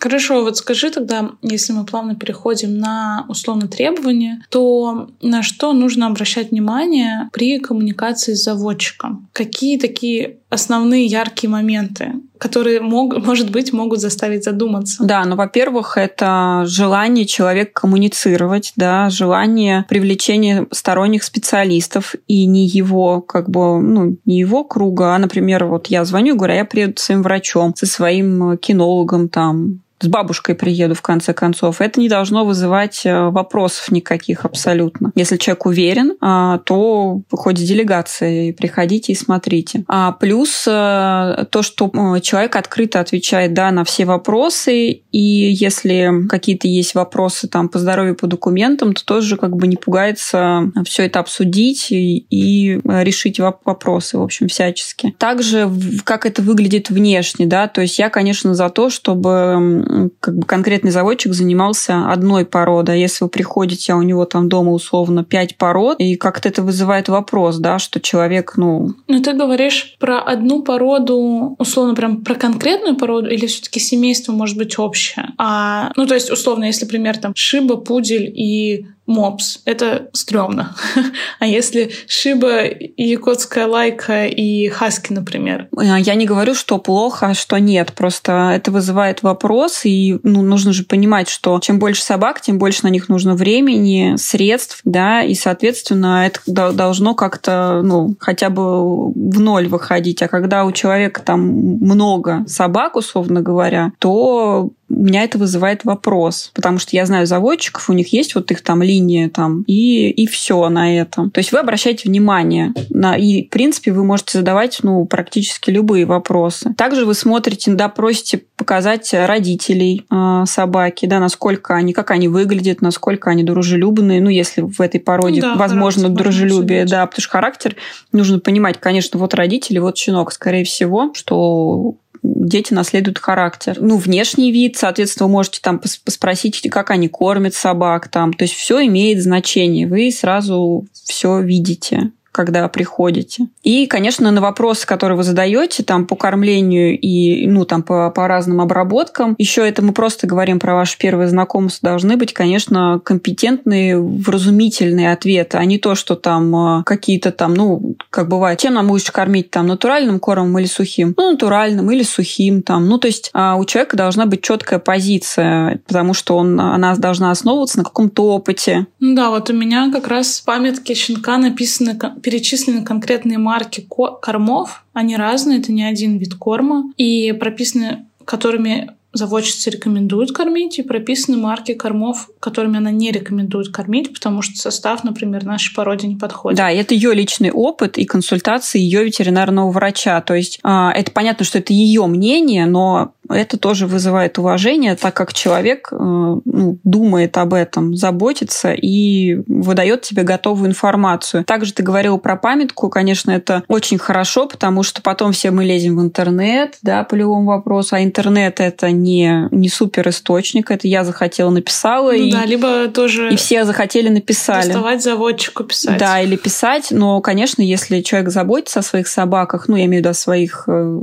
Хорошо, 0.00 0.42
вот 0.42 0.56
скажи 0.56 0.90
тогда, 0.90 1.32
если 1.42 1.74
мы 1.74 1.84
плавно 1.84 2.14
переходим 2.14 2.78
на 2.78 3.26
условно 3.28 3.68
требования, 3.68 4.42
то 4.48 5.10
на 5.20 5.42
что 5.42 5.74
нужно 5.74 6.06
обращать 6.06 6.52
внимание 6.52 7.28
при 7.32 7.58
коммуникации 7.58 8.32
с 8.32 8.44
заводчиком? 8.44 9.28
Какие 9.34 9.78
такие 9.78 10.38
основные 10.48 11.04
яркие 11.04 11.50
моменты, 11.50 12.14
которые, 12.38 12.80
мог, 12.80 13.24
может 13.24 13.50
быть, 13.50 13.74
могут 13.74 14.00
заставить 14.00 14.44
задуматься? 14.44 15.04
Да, 15.04 15.22
ну, 15.26 15.36
во-первых, 15.36 15.98
это 15.98 16.64
желание 16.66 17.26
человека 17.26 17.82
коммуницировать, 17.82 18.72
да, 18.76 19.10
желание 19.10 19.84
привлечения 19.88 20.66
сторонних 20.70 21.24
специалистов 21.24 22.14
и 22.26 22.46
не 22.46 22.66
его, 22.66 23.20
как 23.20 23.50
бы, 23.50 23.80
ну, 23.80 24.16
не 24.24 24.38
его 24.38 24.64
круга, 24.64 25.14
а, 25.14 25.18
например, 25.18 25.66
вот 25.66 25.88
я 25.88 26.06
звоню, 26.06 26.36
говорю, 26.36 26.54
а 26.54 26.56
я 26.56 26.64
приеду 26.64 26.94
с 26.96 27.04
своим 27.04 27.22
врачом, 27.22 27.74
со 27.76 27.84
своим 27.84 28.56
кинологом 28.56 29.28
там, 29.28 29.82
с 30.00 30.06
бабушкой 30.06 30.54
приеду 30.54 30.94
в 30.94 31.02
конце 31.02 31.34
концов. 31.34 31.80
Это 31.80 32.00
не 32.00 32.08
должно 32.08 32.44
вызывать 32.44 33.02
э, 33.04 33.28
вопросов 33.28 33.90
никаких 33.90 34.44
абсолютно. 34.44 35.12
Если 35.14 35.36
человек 35.36 35.66
уверен, 35.66 36.16
а, 36.20 36.58
то 36.58 37.20
выходит 37.30 37.66
делегация, 37.66 38.48
и 38.48 38.52
приходите 38.52 39.12
и 39.12 39.14
смотрите. 39.14 39.84
А 39.88 40.12
плюс 40.12 40.64
э, 40.66 41.44
то, 41.50 41.62
что 41.62 41.90
э, 41.92 42.20
человек 42.20 42.56
открыто 42.56 43.00
отвечает 43.00 43.52
да, 43.52 43.70
на 43.70 43.84
все 43.84 44.06
вопросы, 44.06 44.88
и 44.90 45.20
если 45.20 46.26
какие-то 46.28 46.66
есть 46.66 46.94
вопросы 46.94 47.46
там 47.48 47.68
по 47.68 47.78
здоровью, 47.78 48.16
по 48.16 48.26
документам, 48.26 48.94
то 48.94 49.04
тоже 49.04 49.36
как 49.36 49.54
бы 49.54 49.66
не 49.66 49.76
пугается 49.76 50.72
все 50.84 51.06
это 51.06 51.20
обсудить 51.20 51.92
и, 51.92 52.26
и 52.30 52.80
решить 52.84 53.38
вопросы, 53.38 54.18
в 54.18 54.22
общем, 54.22 54.48
всячески. 54.48 55.14
Также, 55.18 55.70
как 56.04 56.24
это 56.24 56.40
выглядит 56.40 56.88
внешне, 56.88 57.46
да, 57.46 57.68
то 57.68 57.82
есть 57.82 57.98
я, 57.98 58.08
конечно, 58.08 58.54
за 58.54 58.70
то, 58.70 58.88
чтобы 58.88 59.89
как 60.20 60.36
бы 60.36 60.46
конкретный 60.46 60.90
заводчик 60.90 61.32
занимался 61.32 62.10
одной 62.10 62.44
породой. 62.44 62.94
А 62.94 62.98
если 62.98 63.24
вы 63.24 63.30
приходите, 63.30 63.92
а 63.92 63.96
у 63.96 64.02
него 64.02 64.24
там 64.24 64.48
дома 64.48 64.72
условно 64.72 65.24
пять 65.24 65.56
пород, 65.56 65.98
и 66.00 66.16
как-то 66.16 66.48
это 66.48 66.62
вызывает 66.62 67.08
вопрос, 67.08 67.58
да, 67.58 67.78
что 67.78 68.00
человек, 68.00 68.54
ну... 68.56 68.94
Ну, 69.08 69.22
ты 69.22 69.32
говоришь 69.32 69.96
про 69.98 70.20
одну 70.20 70.62
породу, 70.62 71.56
условно, 71.58 71.94
прям 71.94 72.22
про 72.22 72.34
конкретную 72.34 72.96
породу, 72.96 73.28
или 73.28 73.46
все 73.46 73.62
таки 73.62 73.80
семейство 73.80 74.32
может 74.32 74.56
быть 74.56 74.78
общее? 74.78 75.30
А, 75.38 75.92
ну, 75.96 76.06
то 76.06 76.14
есть, 76.14 76.30
условно, 76.30 76.64
если 76.64 76.86
пример 76.86 77.18
там 77.18 77.32
шиба, 77.34 77.76
пудель 77.76 78.32
и 78.34 78.86
мопс. 79.06 79.60
Это 79.64 80.08
стрёмно. 80.12 80.74
а 81.40 81.46
если 81.46 81.90
шиба, 82.06 82.62
якутская 82.96 83.66
лайка 83.66 84.26
и 84.26 84.68
хаски, 84.68 85.12
например? 85.12 85.68
А, 85.76 85.98
я 85.98 86.14
не 86.14 86.26
говорю, 86.26 86.54
что 86.54 86.78
плохо, 86.78 87.28
а 87.28 87.34
что 87.34 87.58
нет. 87.58 87.92
Просто 87.92 88.52
это 88.54 88.70
вызывает 88.70 89.22
вопрос, 89.22 89.84
и 89.84 90.18
ну, 90.22 90.42
нужно 90.42 90.72
же 90.72 90.84
понимать, 90.84 91.28
что 91.28 91.58
чем 91.60 91.78
больше 91.78 92.02
собак, 92.02 92.40
тем 92.40 92.58
больше 92.58 92.80
на 92.84 92.88
них 92.88 93.08
нужно 93.08 93.34
времени, 93.34 94.14
средств, 94.16 94.80
да, 94.84 95.22
и, 95.22 95.34
соответственно, 95.34 96.26
это 96.26 96.72
должно 96.72 97.14
как-то, 97.14 97.82
ну, 97.82 98.14
хотя 98.18 98.50
бы 98.50 99.10
в 99.10 99.40
ноль 99.40 99.68
выходить. 99.68 100.22
А 100.22 100.28
когда 100.28 100.64
у 100.64 100.72
человека 100.72 101.22
там 101.22 101.40
много 101.40 102.44
собак, 102.46 102.96
условно 102.96 103.40
говоря, 103.40 103.92
то 103.98 104.70
у 104.90 105.02
меня 105.02 105.22
это 105.22 105.38
вызывает 105.38 105.84
вопрос, 105.84 106.50
потому 106.54 106.78
что 106.78 106.96
я 106.96 107.06
знаю 107.06 107.26
заводчиков, 107.26 107.88
у 107.88 107.92
них 107.92 108.12
есть 108.12 108.34
вот 108.34 108.50
их 108.50 108.62
там 108.62 108.82
линия 108.82 109.28
там, 109.28 109.62
и, 109.66 110.10
и 110.10 110.26
все 110.26 110.68
на 110.68 110.96
этом. 110.96 111.30
То 111.30 111.38
есть 111.38 111.52
вы 111.52 111.58
обращаете 111.58 112.08
внимание 112.08 112.74
на, 112.90 113.16
и, 113.16 113.46
в 113.46 113.50
принципе, 113.50 113.92
вы 113.92 114.04
можете 114.04 114.38
задавать, 114.38 114.80
ну, 114.82 115.04
практически 115.06 115.70
любые 115.70 116.06
вопросы. 116.06 116.74
Также 116.74 117.06
вы 117.06 117.14
смотрите, 117.14 117.70
да, 117.72 117.88
просите 117.88 118.42
показать 118.56 119.14
родителей 119.14 120.04
э, 120.10 120.44
собаки, 120.46 121.06
да, 121.06 121.20
насколько 121.20 121.74
они, 121.74 121.92
как 121.92 122.10
они 122.10 122.28
выглядят, 122.28 122.82
насколько 122.82 123.30
они 123.30 123.44
дружелюбные, 123.44 124.20
ну, 124.20 124.28
если 124.28 124.62
в 124.62 124.80
этой 124.80 125.00
породе 125.00 125.40
да, 125.40 125.54
возможно 125.54 126.08
дружелюбие, 126.08 126.84
да, 126.84 127.06
потому 127.06 127.22
что 127.22 127.30
характер 127.30 127.76
нужно 128.12 128.40
понимать, 128.40 128.78
конечно, 128.80 129.18
вот 129.18 129.34
родители, 129.34 129.78
вот 129.78 129.96
щенок, 129.96 130.32
скорее 130.32 130.64
всего, 130.64 131.12
что 131.14 131.94
дети 132.22 132.72
наследуют 132.74 133.18
характер. 133.18 133.76
Ну, 133.80 133.96
внешний 133.96 134.52
вид, 134.52 134.76
соответственно, 134.76 135.26
вы 135.26 135.32
можете 135.32 135.60
там 135.62 135.78
поспросить, 135.78 136.60
как 136.70 136.90
они 136.90 137.08
кормят 137.08 137.54
собак 137.54 138.08
там. 138.08 138.32
То 138.32 138.44
есть 138.44 138.54
все 138.54 138.84
имеет 138.86 139.22
значение. 139.22 139.86
Вы 139.86 140.10
сразу 140.10 140.86
все 140.92 141.40
видите 141.40 142.12
когда 142.32 142.68
приходите. 142.68 143.48
И, 143.62 143.86
конечно, 143.86 144.30
на 144.30 144.40
вопросы, 144.40 144.86
которые 144.86 145.16
вы 145.16 145.24
задаете 145.24 145.82
там 145.82 146.06
по 146.06 146.16
кормлению 146.16 146.98
и 146.98 147.46
ну 147.46 147.64
там 147.64 147.82
по, 147.82 148.10
по 148.10 148.28
разным 148.28 148.60
обработкам, 148.60 149.34
еще 149.38 149.68
это 149.68 149.82
мы 149.82 149.92
просто 149.92 150.26
говорим 150.26 150.58
про 150.58 150.74
ваше 150.74 150.98
первое 150.98 151.28
знакомство, 151.28 151.90
должны 151.90 152.16
быть, 152.16 152.32
конечно, 152.32 153.00
компетентные, 153.04 154.00
вразумительные 154.00 155.12
ответы, 155.12 155.58
а 155.58 155.64
не 155.64 155.78
то, 155.78 155.94
что 155.94 156.14
там 156.14 156.80
э, 156.80 156.82
какие-то 156.84 157.32
там, 157.32 157.54
ну, 157.54 157.96
как 158.10 158.28
бывает, 158.28 158.58
чем 158.58 158.74
нам 158.74 158.90
лучше 158.90 159.12
кормить 159.12 159.50
там 159.50 159.66
натуральным 159.66 160.20
кормом 160.20 160.58
или 160.58 160.66
сухим? 160.66 161.14
Ну, 161.16 161.32
натуральным 161.32 161.90
или 161.90 162.02
сухим 162.02 162.62
там. 162.62 162.88
Ну, 162.88 162.98
то 162.98 163.08
есть 163.08 163.30
а 163.32 163.56
у 163.56 163.64
человека 163.64 163.96
должна 163.96 164.26
быть 164.26 164.42
четкая 164.42 164.78
позиция, 164.78 165.80
потому 165.86 166.14
что 166.14 166.36
он, 166.36 166.60
она 166.60 166.94
должна 166.96 167.30
основываться 167.30 167.78
на 167.78 167.84
каком-то 167.84 168.24
опыте. 168.34 168.86
Да, 169.00 169.30
вот 169.30 169.50
у 169.50 169.52
меня 169.52 169.90
как 169.92 170.08
раз 170.08 170.40
в 170.40 170.44
памятке 170.44 170.94
щенка 170.94 171.38
написаны 171.38 171.96
перечислены 172.22 172.84
конкретные 172.84 173.38
марки 173.38 173.86
кормов. 174.22 174.84
Они 174.92 175.16
разные, 175.16 175.58
это 175.58 175.72
не 175.72 175.84
один 175.84 176.18
вид 176.18 176.34
корма. 176.34 176.92
И 176.96 177.32
прописаны, 177.32 178.06
которыми 178.24 178.90
заводчица 179.12 179.70
рекомендует 179.70 180.32
кормить, 180.32 180.78
и 180.78 180.82
прописаны 180.82 181.36
марки 181.36 181.74
кормов, 181.74 182.30
которыми 182.38 182.78
она 182.78 182.90
не 182.90 183.10
рекомендует 183.10 183.70
кормить, 183.70 184.12
потому 184.12 184.40
что 184.42 184.56
состав, 184.56 185.02
например, 185.02 185.44
нашей 185.44 185.74
породе 185.74 186.06
не 186.06 186.16
подходит. 186.16 186.58
Да, 186.58 186.70
это 186.70 186.94
ее 186.94 187.12
личный 187.12 187.50
опыт 187.50 187.98
и 187.98 188.04
консультации 188.04 188.78
ее 188.78 189.04
ветеринарного 189.04 189.70
врача. 189.70 190.20
То 190.20 190.34
есть 190.34 190.60
а, 190.62 190.92
это 190.92 191.10
понятно, 191.10 191.44
что 191.44 191.58
это 191.58 191.72
ее 191.72 192.06
мнение, 192.06 192.66
но 192.66 193.12
это 193.30 193.58
тоже 193.58 193.86
вызывает 193.86 194.38
уважение, 194.38 194.96
так 194.96 195.14
как 195.14 195.32
человек 195.32 195.88
э, 195.92 195.96
ну, 195.96 196.78
думает 196.84 197.36
об 197.38 197.54
этом, 197.54 197.96
заботится 197.96 198.72
и 198.72 199.36
выдает 199.46 200.02
тебе 200.02 200.22
готовую 200.22 200.70
информацию. 200.70 201.44
Также 201.44 201.72
ты 201.72 201.82
говорил 201.82 202.18
про 202.18 202.36
памятку, 202.36 202.88
конечно, 202.88 203.30
это 203.30 203.62
очень 203.68 203.98
хорошо, 203.98 204.46
потому 204.46 204.82
что 204.82 205.02
потом 205.02 205.32
все 205.32 205.50
мы 205.50 205.64
лезем 205.64 205.96
в 205.96 206.02
интернет, 206.02 206.78
да, 206.82 207.04
по 207.04 207.14
любому 207.14 207.46
вопросу, 207.46 207.96
а 207.96 208.02
интернет 208.02 208.60
это 208.60 208.90
не, 208.90 209.48
не 209.50 209.68
супер 209.68 210.08
источник, 210.08 210.70
это 210.70 210.88
я 210.88 211.04
захотела, 211.04 211.50
написала. 211.50 212.10
Ну, 212.10 212.16
и, 212.16 212.32
да, 212.32 212.44
либо 212.44 212.88
тоже... 212.88 213.32
И 213.32 213.36
все 213.36 213.64
захотели, 213.64 214.08
написали. 214.08 214.66
Доставать 214.66 215.02
заводчику 215.02 215.64
писать. 215.64 215.98
Да, 215.98 216.20
или 216.20 216.36
писать, 216.36 216.88
но, 216.90 217.20
конечно, 217.20 217.62
если 217.62 218.00
человек 218.00 218.30
заботится 218.30 218.80
о 218.80 218.82
своих 218.82 219.08
собаках, 219.08 219.68
ну, 219.68 219.76
я 219.76 219.84
имею 219.84 220.02
в 220.02 220.04
виду 220.04 220.10
о 220.10 220.14
своих 220.14 220.64
э, 220.66 220.98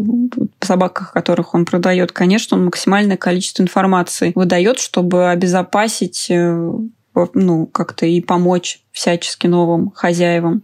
собаках, 0.61 1.13
которых 1.13 1.53
он 1.53 1.65
продает, 1.65 2.11
конечно, 2.17 2.58
он 2.58 2.65
максимальное 2.65 3.15
количество 3.15 3.62
информации 3.62 4.32
выдает, 4.34 4.80
чтобы 4.80 5.30
обезопасить 5.30 6.32
э, 6.32 6.71
ну, 7.34 7.67
как-то 7.67 8.08
и 8.08 8.21
помочь 8.21 8.80
всячески 8.91 9.45
новым 9.45 9.91
хозяевам. 9.91 10.63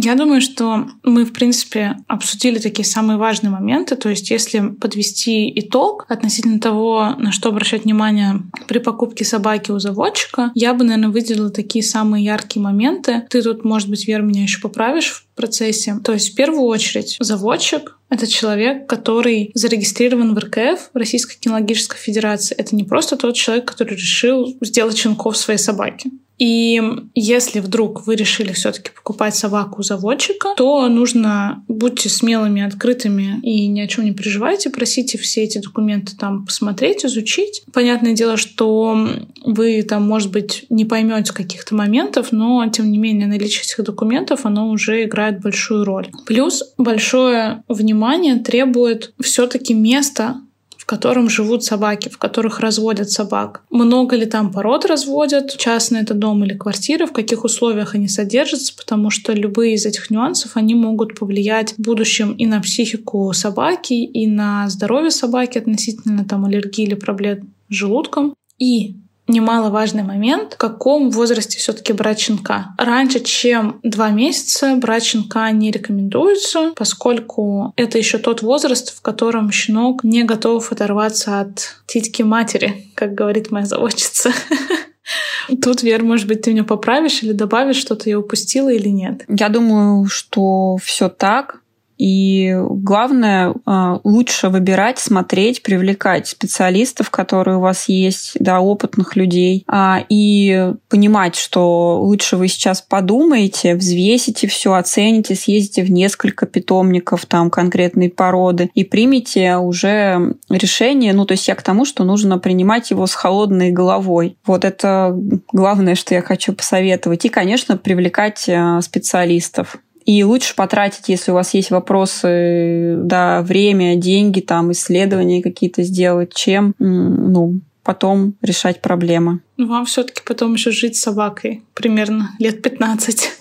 Я 0.00 0.14
думаю, 0.14 0.40
что 0.40 0.86
мы, 1.02 1.24
в 1.24 1.32
принципе, 1.32 1.96
обсудили 2.06 2.60
такие 2.60 2.84
самые 2.84 3.16
важные 3.16 3.50
моменты. 3.50 3.96
То 3.96 4.08
есть, 4.08 4.30
если 4.30 4.60
подвести 4.60 5.52
итог 5.58 6.06
относительно 6.08 6.60
того, 6.60 7.16
на 7.18 7.32
что 7.32 7.48
обращать 7.48 7.84
внимание 7.84 8.42
при 8.68 8.78
покупке 8.78 9.24
собаки 9.24 9.72
у 9.72 9.80
заводчика, 9.80 10.52
я 10.54 10.72
бы, 10.74 10.84
наверное, 10.84 11.10
выделила 11.10 11.50
такие 11.50 11.82
самые 11.82 12.24
яркие 12.24 12.62
моменты. 12.62 13.26
Ты 13.28 13.42
тут, 13.42 13.64
может 13.64 13.90
быть, 13.90 14.06
Вер, 14.06 14.22
меня 14.22 14.42
еще 14.42 14.60
поправишь 14.60 15.10
в 15.10 15.26
процессе. 15.34 15.98
То 16.04 16.12
есть, 16.12 16.32
в 16.32 16.34
первую 16.36 16.62
очередь, 16.62 17.16
заводчик— 17.18 17.98
это 18.08 18.28
человек, 18.28 18.86
который 18.86 19.50
зарегистрирован 19.54 20.32
в 20.32 20.38
РКФ, 20.38 20.90
Российской 20.94 21.40
кинологической 21.40 21.98
федерации. 21.98 22.54
Это 22.54 22.76
не 22.76 22.84
просто 22.84 23.16
тот 23.16 23.34
человек, 23.34 23.64
который 23.64 23.96
решил 23.96 24.56
сделать 24.60 24.96
щенков 24.96 25.36
своей 25.36 25.58
собаки. 25.58 26.12
И 26.38 26.80
если 27.14 27.60
вдруг 27.60 28.06
вы 28.06 28.14
решили 28.14 28.52
все-таки 28.52 28.90
покупать 28.90 29.34
собаку 29.34 29.82
заводчика, 29.82 30.50
то 30.56 30.88
нужно 30.88 31.64
будьте 31.68 32.08
смелыми, 32.08 32.62
открытыми 32.62 33.40
и 33.42 33.66
ни 33.66 33.80
о 33.80 33.88
чем 33.88 34.04
не 34.04 34.12
переживайте, 34.12 34.70
просите 34.70 35.18
все 35.18 35.42
эти 35.42 35.58
документы 35.58 36.16
там 36.16 36.46
посмотреть, 36.46 37.04
изучить. 37.04 37.62
Понятное 37.72 38.12
дело, 38.12 38.36
что 38.36 39.08
вы 39.44 39.82
там, 39.82 40.06
может 40.06 40.30
быть, 40.30 40.64
не 40.70 40.84
поймете 40.84 41.32
каких-то 41.32 41.74
моментов, 41.74 42.28
но 42.32 42.66
тем 42.68 42.90
не 42.90 42.98
менее 42.98 43.26
наличие 43.26 43.62
этих 43.62 43.84
документов, 43.84 44.46
оно 44.46 44.70
уже 44.70 45.04
играет 45.04 45.40
большую 45.40 45.84
роль. 45.84 46.08
Плюс 46.26 46.62
большое 46.78 47.62
внимание 47.68 48.36
требует 48.36 49.12
все-таки 49.20 49.74
места, 49.74 50.40
котором 50.88 51.28
живут 51.28 51.64
собаки, 51.64 52.08
в 52.08 52.16
которых 52.16 52.60
разводят 52.60 53.10
собак. 53.10 53.62
Много 53.70 54.16
ли 54.16 54.24
там 54.24 54.50
пород 54.50 54.86
разводят, 54.86 55.54
частный 55.58 56.00
это 56.00 56.14
дом 56.14 56.42
или 56.44 56.54
квартира, 56.54 57.06
в 57.06 57.12
каких 57.12 57.44
условиях 57.44 57.94
они 57.94 58.08
содержатся, 58.08 58.74
потому 58.74 59.10
что 59.10 59.34
любые 59.34 59.74
из 59.74 59.84
этих 59.84 60.10
нюансов, 60.10 60.52
они 60.56 60.74
могут 60.74 61.18
повлиять 61.18 61.74
в 61.74 61.78
будущем 61.78 62.32
и 62.32 62.46
на 62.46 62.60
психику 62.60 63.30
собаки, 63.34 63.92
и 63.92 64.26
на 64.26 64.68
здоровье 64.70 65.10
собаки 65.10 65.58
относительно 65.58 66.24
там 66.24 66.46
аллергии 66.46 66.84
или 66.84 66.94
проблем 66.94 67.52
с 67.68 67.74
желудком. 67.74 68.34
И 68.58 68.96
немаловажный 69.28 70.02
момент, 70.02 70.54
в 70.54 70.56
каком 70.56 71.10
возрасте 71.10 71.58
все-таки 71.58 71.92
брать 71.92 72.18
щенка. 72.18 72.74
Раньше, 72.78 73.20
чем 73.20 73.80
два 73.82 74.10
месяца, 74.10 74.74
брать 74.76 75.04
щенка 75.04 75.50
не 75.50 75.70
рекомендуется, 75.70 76.72
поскольку 76.74 77.72
это 77.76 77.98
еще 77.98 78.18
тот 78.18 78.42
возраст, 78.42 78.96
в 78.96 79.02
котором 79.02 79.52
щенок 79.52 80.02
не 80.02 80.24
готов 80.24 80.72
оторваться 80.72 81.40
от 81.40 81.76
титьки 81.86 82.22
матери, 82.22 82.86
как 82.94 83.14
говорит 83.14 83.50
моя 83.50 83.66
заводчица. 83.66 84.32
Тут, 85.62 85.82
Вер, 85.82 86.02
может 86.02 86.26
быть, 86.26 86.42
ты 86.42 86.52
меня 86.52 86.64
поправишь 86.64 87.22
или 87.22 87.32
добавишь 87.32 87.76
что-то, 87.76 88.10
я 88.10 88.18
упустила 88.18 88.68
или 88.68 88.88
нет? 88.88 89.24
Я 89.28 89.48
думаю, 89.48 90.06
что 90.06 90.76
все 90.82 91.08
так. 91.08 91.60
И 91.98 92.56
главное, 92.56 93.54
а, 93.66 94.00
лучше 94.04 94.48
выбирать, 94.48 94.98
смотреть, 94.98 95.62
привлекать 95.62 96.28
специалистов, 96.28 97.10
которые 97.10 97.58
у 97.58 97.60
вас 97.60 97.88
есть, 97.88 98.36
да, 98.38 98.60
опытных 98.60 99.16
людей, 99.16 99.64
а, 99.66 100.04
и 100.08 100.72
понимать, 100.88 101.34
что 101.34 102.00
лучше 102.00 102.36
вы 102.36 102.48
сейчас 102.48 102.80
подумаете, 102.80 103.74
взвесите 103.74 104.46
все, 104.46 104.74
оцените, 104.74 105.34
съездите 105.34 105.82
в 105.82 105.90
несколько 105.90 106.46
питомников 106.46 107.26
там 107.26 107.50
конкретной 107.50 108.10
породы 108.10 108.70
и 108.74 108.84
примите 108.84 109.56
уже 109.56 110.36
решение. 110.48 111.12
Ну, 111.12 111.24
то 111.24 111.32
есть 111.32 111.48
я 111.48 111.56
к 111.56 111.62
тому, 111.62 111.84
что 111.84 112.04
нужно 112.04 112.38
принимать 112.38 112.90
его 112.90 113.06
с 113.06 113.14
холодной 113.14 113.70
головой. 113.70 114.38
Вот 114.46 114.64
это 114.64 115.16
главное, 115.52 115.96
что 115.96 116.14
я 116.14 116.22
хочу 116.22 116.52
посоветовать. 116.52 117.24
И, 117.24 117.28
конечно, 117.28 117.76
привлекать 117.76 118.48
а, 118.48 118.80
специалистов. 118.80 119.78
И 120.08 120.24
лучше 120.24 120.54
потратить, 120.54 121.10
если 121.10 121.32
у 121.32 121.34
вас 121.34 121.52
есть 121.52 121.70
вопросы, 121.70 122.96
да, 122.96 123.42
время, 123.42 123.94
деньги, 123.96 124.40
там, 124.40 124.72
исследования 124.72 125.42
какие-то 125.42 125.82
сделать, 125.82 126.32
чем, 126.32 126.74
ну, 126.78 127.60
потом 127.82 128.34
решать 128.40 128.80
проблемы. 128.80 129.40
Ну, 129.58 129.66
вам 129.66 129.84
все-таки 129.84 130.22
потом 130.24 130.54
еще 130.54 130.70
жить 130.70 130.96
с 130.96 131.02
собакой 131.02 131.62
примерно 131.74 132.30
лет 132.38 132.62
15. 132.62 133.32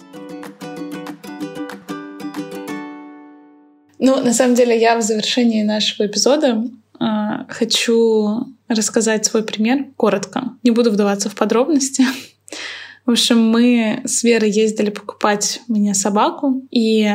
Ну, 3.99 4.21
на 4.21 4.33
самом 4.33 4.55
деле, 4.55 4.77
я 4.77 4.97
в 4.97 5.01
завершении 5.01 5.63
нашего 5.63 6.05
эпизода 6.05 6.65
э, 6.99 7.05
хочу 7.47 8.45
рассказать 8.67 9.25
свой 9.25 9.43
пример 9.43 9.85
коротко. 9.95 10.57
Не 10.63 10.71
буду 10.71 10.91
вдаваться 10.91 11.29
в 11.29 11.35
подробности. 11.35 12.03
В 13.07 13.11
общем, 13.11 13.39
мы 13.49 14.01
с 14.03 14.23
Верой 14.23 14.51
ездили 14.51 14.89
покупать 14.89 15.61
мне 15.69 15.93
собаку, 15.93 16.61
и 16.71 17.09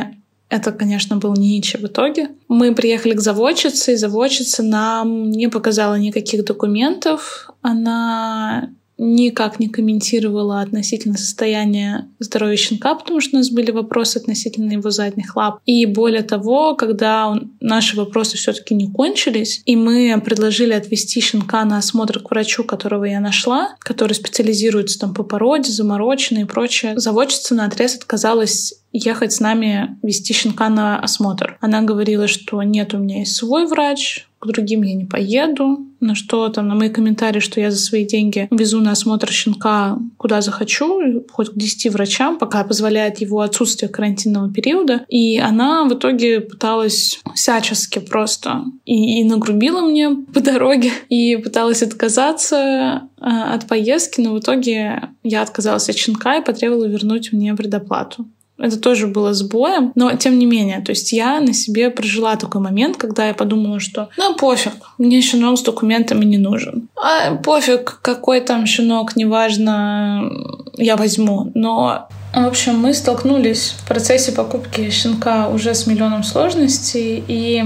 это, 0.49 0.71
конечно, 0.71 1.17
был 1.17 1.35
не 1.35 1.57
Ничи 1.57 1.77
в 1.77 1.85
итоге. 1.85 2.29
Мы 2.47 2.73
приехали 2.73 3.13
к 3.13 3.19
заводчице, 3.19 3.93
и 3.93 3.95
заводчица 3.95 4.63
нам 4.63 5.29
не 5.29 5.49
показала 5.49 5.95
никаких 5.99 6.45
документов. 6.45 7.51
Она 7.61 8.71
никак 8.97 9.59
не 9.59 9.69
комментировала 9.69 10.61
относительно 10.61 11.17
состояния 11.17 12.09
здоровья 12.19 12.57
щенка, 12.57 12.95
потому 12.95 13.21
что 13.21 13.35
у 13.35 13.39
нас 13.39 13.49
были 13.49 13.71
вопросы 13.71 14.17
относительно 14.17 14.73
его 14.73 14.89
задних 14.89 15.35
лап. 15.35 15.59
И 15.65 15.85
более 15.85 16.23
того, 16.23 16.75
когда 16.75 17.27
он, 17.27 17.53
наши 17.59 17.95
вопросы 17.95 18.37
все 18.37 18.53
таки 18.53 18.75
не 18.75 18.91
кончились, 18.91 19.61
и 19.65 19.75
мы 19.75 20.21
предложили 20.23 20.73
отвести 20.73 21.21
щенка 21.21 21.65
на 21.65 21.77
осмотр 21.77 22.19
к 22.19 22.31
врачу, 22.31 22.63
которого 22.63 23.05
я 23.05 23.19
нашла, 23.19 23.75
который 23.79 24.13
специализируется 24.13 24.99
там 24.99 25.13
по 25.13 25.23
породе, 25.23 25.71
замороченной 25.71 26.43
и 26.43 26.45
прочее, 26.45 26.99
заводчица 26.99 27.55
на 27.55 27.65
отрез 27.65 27.95
отказалась 27.95 28.73
ехать 28.93 29.33
с 29.33 29.39
нами 29.39 29.97
вести 30.03 30.33
щенка 30.33 30.69
на 30.69 30.99
осмотр. 30.99 31.57
Она 31.59 31.81
говорила, 31.81 32.27
что 32.27 32.61
нет, 32.61 32.93
у 32.93 32.99
меня 32.99 33.19
есть 33.19 33.35
свой 33.35 33.65
врач, 33.65 34.27
к 34.43 34.47
другим 34.47 34.83
я 34.83 34.93
не 34.93 35.05
поеду, 35.05 35.87
на 36.01 36.15
что 36.15 36.49
там, 36.49 36.67
на 36.67 36.75
мои 36.75 36.89
комментарии, 36.89 37.39
что 37.39 37.61
я 37.61 37.71
за 37.71 37.77
свои 37.77 38.05
деньги 38.05 38.47
везу 38.51 38.81
на 38.81 38.91
осмотр 38.91 39.31
щенка 39.31 39.97
куда 40.17 40.41
захочу, 40.41 41.23
хоть 41.31 41.49
к 41.49 41.55
10 41.55 41.93
врачам, 41.93 42.37
пока 42.37 42.63
позволяет 42.63 43.19
его 43.19 43.39
отсутствие 43.39 43.89
карантинного 43.89 44.51
периода. 44.51 45.05
И 45.07 45.37
она 45.37 45.85
в 45.85 45.93
итоге 45.93 46.41
пыталась 46.41 47.21
всячески 47.35 47.99
просто 47.99 48.65
и, 48.85 49.21
и 49.21 49.23
нагрубила 49.23 49.81
мне 49.81 50.09
по 50.09 50.41
дороге, 50.41 50.91
и 51.07 51.37
пыталась 51.37 51.81
отказаться 51.81 53.03
э, 53.17 53.23
от 53.23 53.67
поездки, 53.67 54.19
но 54.19 54.33
в 54.33 54.39
итоге 54.39 55.09
я 55.23 55.41
отказалась 55.41 55.89
от 55.89 55.95
щенка 55.95 56.37
и 56.37 56.43
потребовала 56.43 56.85
вернуть 56.85 57.31
мне 57.31 57.55
предоплату. 57.55 58.25
Это 58.57 58.79
тоже 58.79 59.07
было 59.07 59.33
сбоем, 59.33 59.91
но 59.95 60.15
тем 60.15 60.37
не 60.37 60.45
менее, 60.45 60.81
то 60.81 60.91
есть 60.91 61.11
я 61.11 61.39
на 61.39 61.53
себе 61.53 61.89
прожила 61.89 62.35
такой 62.35 62.61
момент, 62.61 62.97
когда 62.97 63.27
я 63.27 63.33
подумала, 63.33 63.79
что 63.79 64.09
ну 64.17 64.35
пофиг, 64.35 64.73
мне 64.97 65.21
щенок 65.21 65.57
с 65.57 65.63
документами 65.63 66.23
не 66.23 66.37
нужен. 66.37 66.87
А 66.95 67.35
пофиг, 67.35 67.99
какой 68.01 68.41
там 68.41 68.65
щенок, 68.65 69.15
неважно, 69.15 70.29
я 70.77 70.97
возьму. 70.97 71.51
Но 71.55 72.07
в 72.33 72.45
общем, 72.45 72.79
мы 72.79 72.93
столкнулись 72.93 73.75
в 73.77 73.87
процессе 73.87 74.31
покупки 74.31 74.89
щенка 74.89 75.49
уже 75.49 75.73
с 75.73 75.85
миллионом 75.85 76.23
сложностей 76.23 77.23
и 77.27 77.63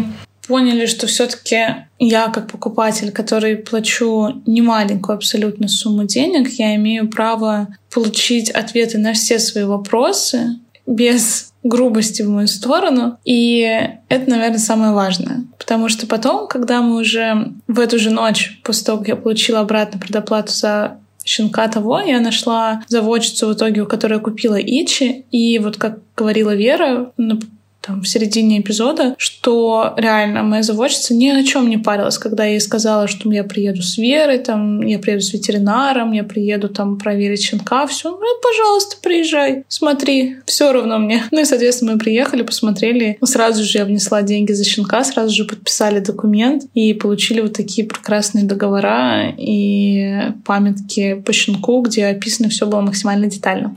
поняли, 0.47 0.85
что 0.85 1.07
все-таки 1.07 1.87
я 1.99 2.27
как 2.27 2.49
покупатель, 2.49 3.11
который 3.11 3.57
плачу 3.57 4.41
немаленькую 4.45 5.15
абсолютно 5.15 5.67
сумму 5.67 6.05
денег, 6.05 6.49
я 6.53 6.75
имею 6.75 7.09
право 7.09 7.67
получить 7.93 8.49
ответы 8.49 8.97
на 8.97 9.13
все 9.13 9.39
свои 9.39 9.65
вопросы, 9.65 10.59
без 10.87 11.53
грубости 11.63 12.21
в 12.21 12.29
мою 12.29 12.47
сторону. 12.47 13.17
И 13.25 13.59
это, 14.09 14.29
наверное, 14.29 14.57
самое 14.57 14.93
важное. 14.93 15.43
Потому 15.59 15.89
что 15.89 16.07
потом, 16.07 16.47
когда 16.47 16.81
мы 16.81 16.99
уже 16.99 17.53
в 17.67 17.79
эту 17.79 17.99
же 17.99 18.09
ночь, 18.09 18.59
после 18.63 18.85
того, 18.85 18.99
как 18.99 19.07
я 19.09 19.15
получила 19.15 19.59
обратно 19.59 19.99
предоплату 19.99 20.53
за 20.53 20.97
щенка 21.25 21.67
того, 21.67 21.99
я 21.99 22.19
нашла 22.21 22.83
заводчицу 22.87 23.47
в 23.47 23.53
итоге, 23.53 23.81
у 23.81 23.85
которой 23.85 24.19
купила 24.19 24.55
Ичи. 24.59 25.25
И 25.29 25.59
вот 25.59 25.77
как 25.77 25.99
говорила 26.15 26.55
Вера, 26.55 27.11
там, 27.87 28.01
в 28.01 28.07
середине 28.07 28.59
эпизода, 28.59 29.15
что 29.17 29.93
реально 29.95 30.43
моя 30.43 30.61
заводчица 30.61 31.13
ни 31.13 31.29
о 31.29 31.43
чем 31.43 31.69
не 31.69 31.77
парилась, 31.77 32.17
когда 32.17 32.43
я 32.43 32.51
ей 32.51 32.59
сказала, 32.59 33.07
что 33.07 33.31
я 33.31 33.43
приеду 33.43 33.81
с 33.81 33.97
Верой, 33.97 34.39
там, 34.39 34.81
я 34.81 34.99
приеду 34.99 35.21
с 35.21 35.33
ветеринаром, 35.33 36.11
я 36.11 36.23
приеду 36.23 36.69
там 36.69 36.97
проверить 36.97 37.41
щенка, 37.41 37.87
все, 37.87 38.11
ну, 38.11 38.41
пожалуйста, 38.43 38.97
приезжай, 39.01 39.63
смотри, 39.69 40.35
все 40.45 40.71
равно 40.73 40.99
мне. 40.99 41.23
Ну 41.31 41.41
и, 41.41 41.45
соответственно, 41.45 41.93
мы 41.93 41.99
приехали, 41.99 42.41
посмотрели, 42.41 43.17
сразу 43.23 43.63
же 43.63 43.77
я 43.77 43.85
внесла 43.85 44.21
деньги 44.21 44.51
за 44.51 44.65
щенка, 44.65 45.03
сразу 45.03 45.33
же 45.33 45.45
подписали 45.45 45.99
документ 45.99 46.63
и 46.73 46.93
получили 46.93 47.41
вот 47.41 47.53
такие 47.53 47.87
прекрасные 47.87 48.43
договора 48.43 49.33
и 49.37 50.31
памятки 50.45 51.15
по 51.25 51.31
щенку, 51.31 51.81
где 51.81 52.07
описано 52.07 52.49
все 52.49 52.65
было 52.65 52.81
максимально 52.81 53.27
детально. 53.27 53.75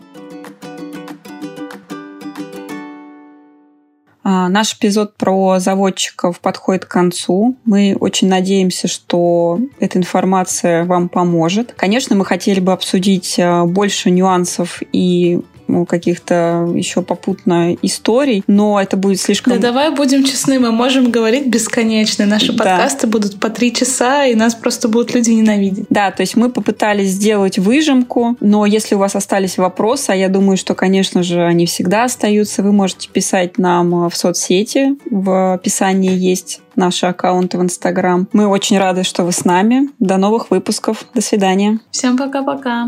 Наш 4.49 4.75
эпизод 4.75 5.17
про 5.17 5.59
заводчиков 5.59 6.41
подходит 6.41 6.85
к 6.85 6.89
концу. 6.89 7.57
Мы 7.65 7.97
очень 7.99 8.29
надеемся, 8.29 8.89
что 8.89 9.59
эта 9.79 9.99
информация 9.99 10.85
вам 10.85 11.09
поможет. 11.09 11.75
Конечно, 11.77 12.17
мы 12.17 12.25
хотели 12.25 12.61
бы 12.61 12.73
обсудить 12.73 13.39
а, 13.39 13.65
больше 13.65 14.11
нюансов 14.11 14.83
и 14.93 15.41
каких-то 15.89 16.71
еще 16.75 17.03
попутно 17.03 17.75
историй, 17.83 18.43
но 18.47 18.81
это 18.81 18.97
будет 18.97 19.21
слишком... 19.21 19.55
Да 19.55 19.59
давай 19.59 19.91
будем 19.91 20.25
честны, 20.25 20.59
мы 20.59 20.73
можем 20.73 21.11
говорить 21.11 21.47
бесконечно. 21.47 22.27
Наши 22.27 22.53
да. 22.53 22.65
подкасты 22.65 23.07
будут 23.07 23.41
по 23.41 23.51
три 23.51 23.73
часа, 23.73 24.27
и 24.27 24.35
нас 24.35 24.55
просто 24.55 24.89
будут 24.89 25.15
люди 25.15 25.31
ненавидеть. 25.31 25.87
Да, 25.91 26.11
то 26.11 26.23
есть 26.23 26.37
мы 26.37 26.51
попытались 26.51 27.11
сделать 27.11 27.59
выжимку, 27.59 28.37
но 28.41 28.67
если 28.67 28.95
у 28.95 28.99
вас 28.99 29.17
остались 29.17 29.59
вопросы, 29.59 30.11
а 30.11 30.15
я 30.15 30.29
думаю, 30.29 30.57
что, 30.57 30.75
конечно 30.75 31.23
же, 31.23 31.43
они 31.43 31.67
всегда 31.67 32.05
остаются, 32.05 32.63
вы 32.63 32.73
можете 32.73 33.09
писать 33.09 33.59
нам 33.59 34.09
в 34.09 34.17
соцсети, 34.17 34.97
в 35.11 35.55
описании 35.55 36.17
есть 36.17 36.61
наши 36.77 37.07
аккаунты 37.07 37.59
в 37.59 37.63
Инстаграм. 37.63 38.29
Мы 38.33 38.47
очень 38.47 38.79
рады, 38.79 39.03
что 39.03 39.25
вы 39.25 39.33
с 39.33 39.45
нами. 39.45 39.91
До 39.99 40.17
новых 40.17 40.51
выпусков. 40.51 41.05
До 41.15 41.21
свидания. 41.21 41.79
Всем 41.91 42.17
пока-пока. 42.17 42.87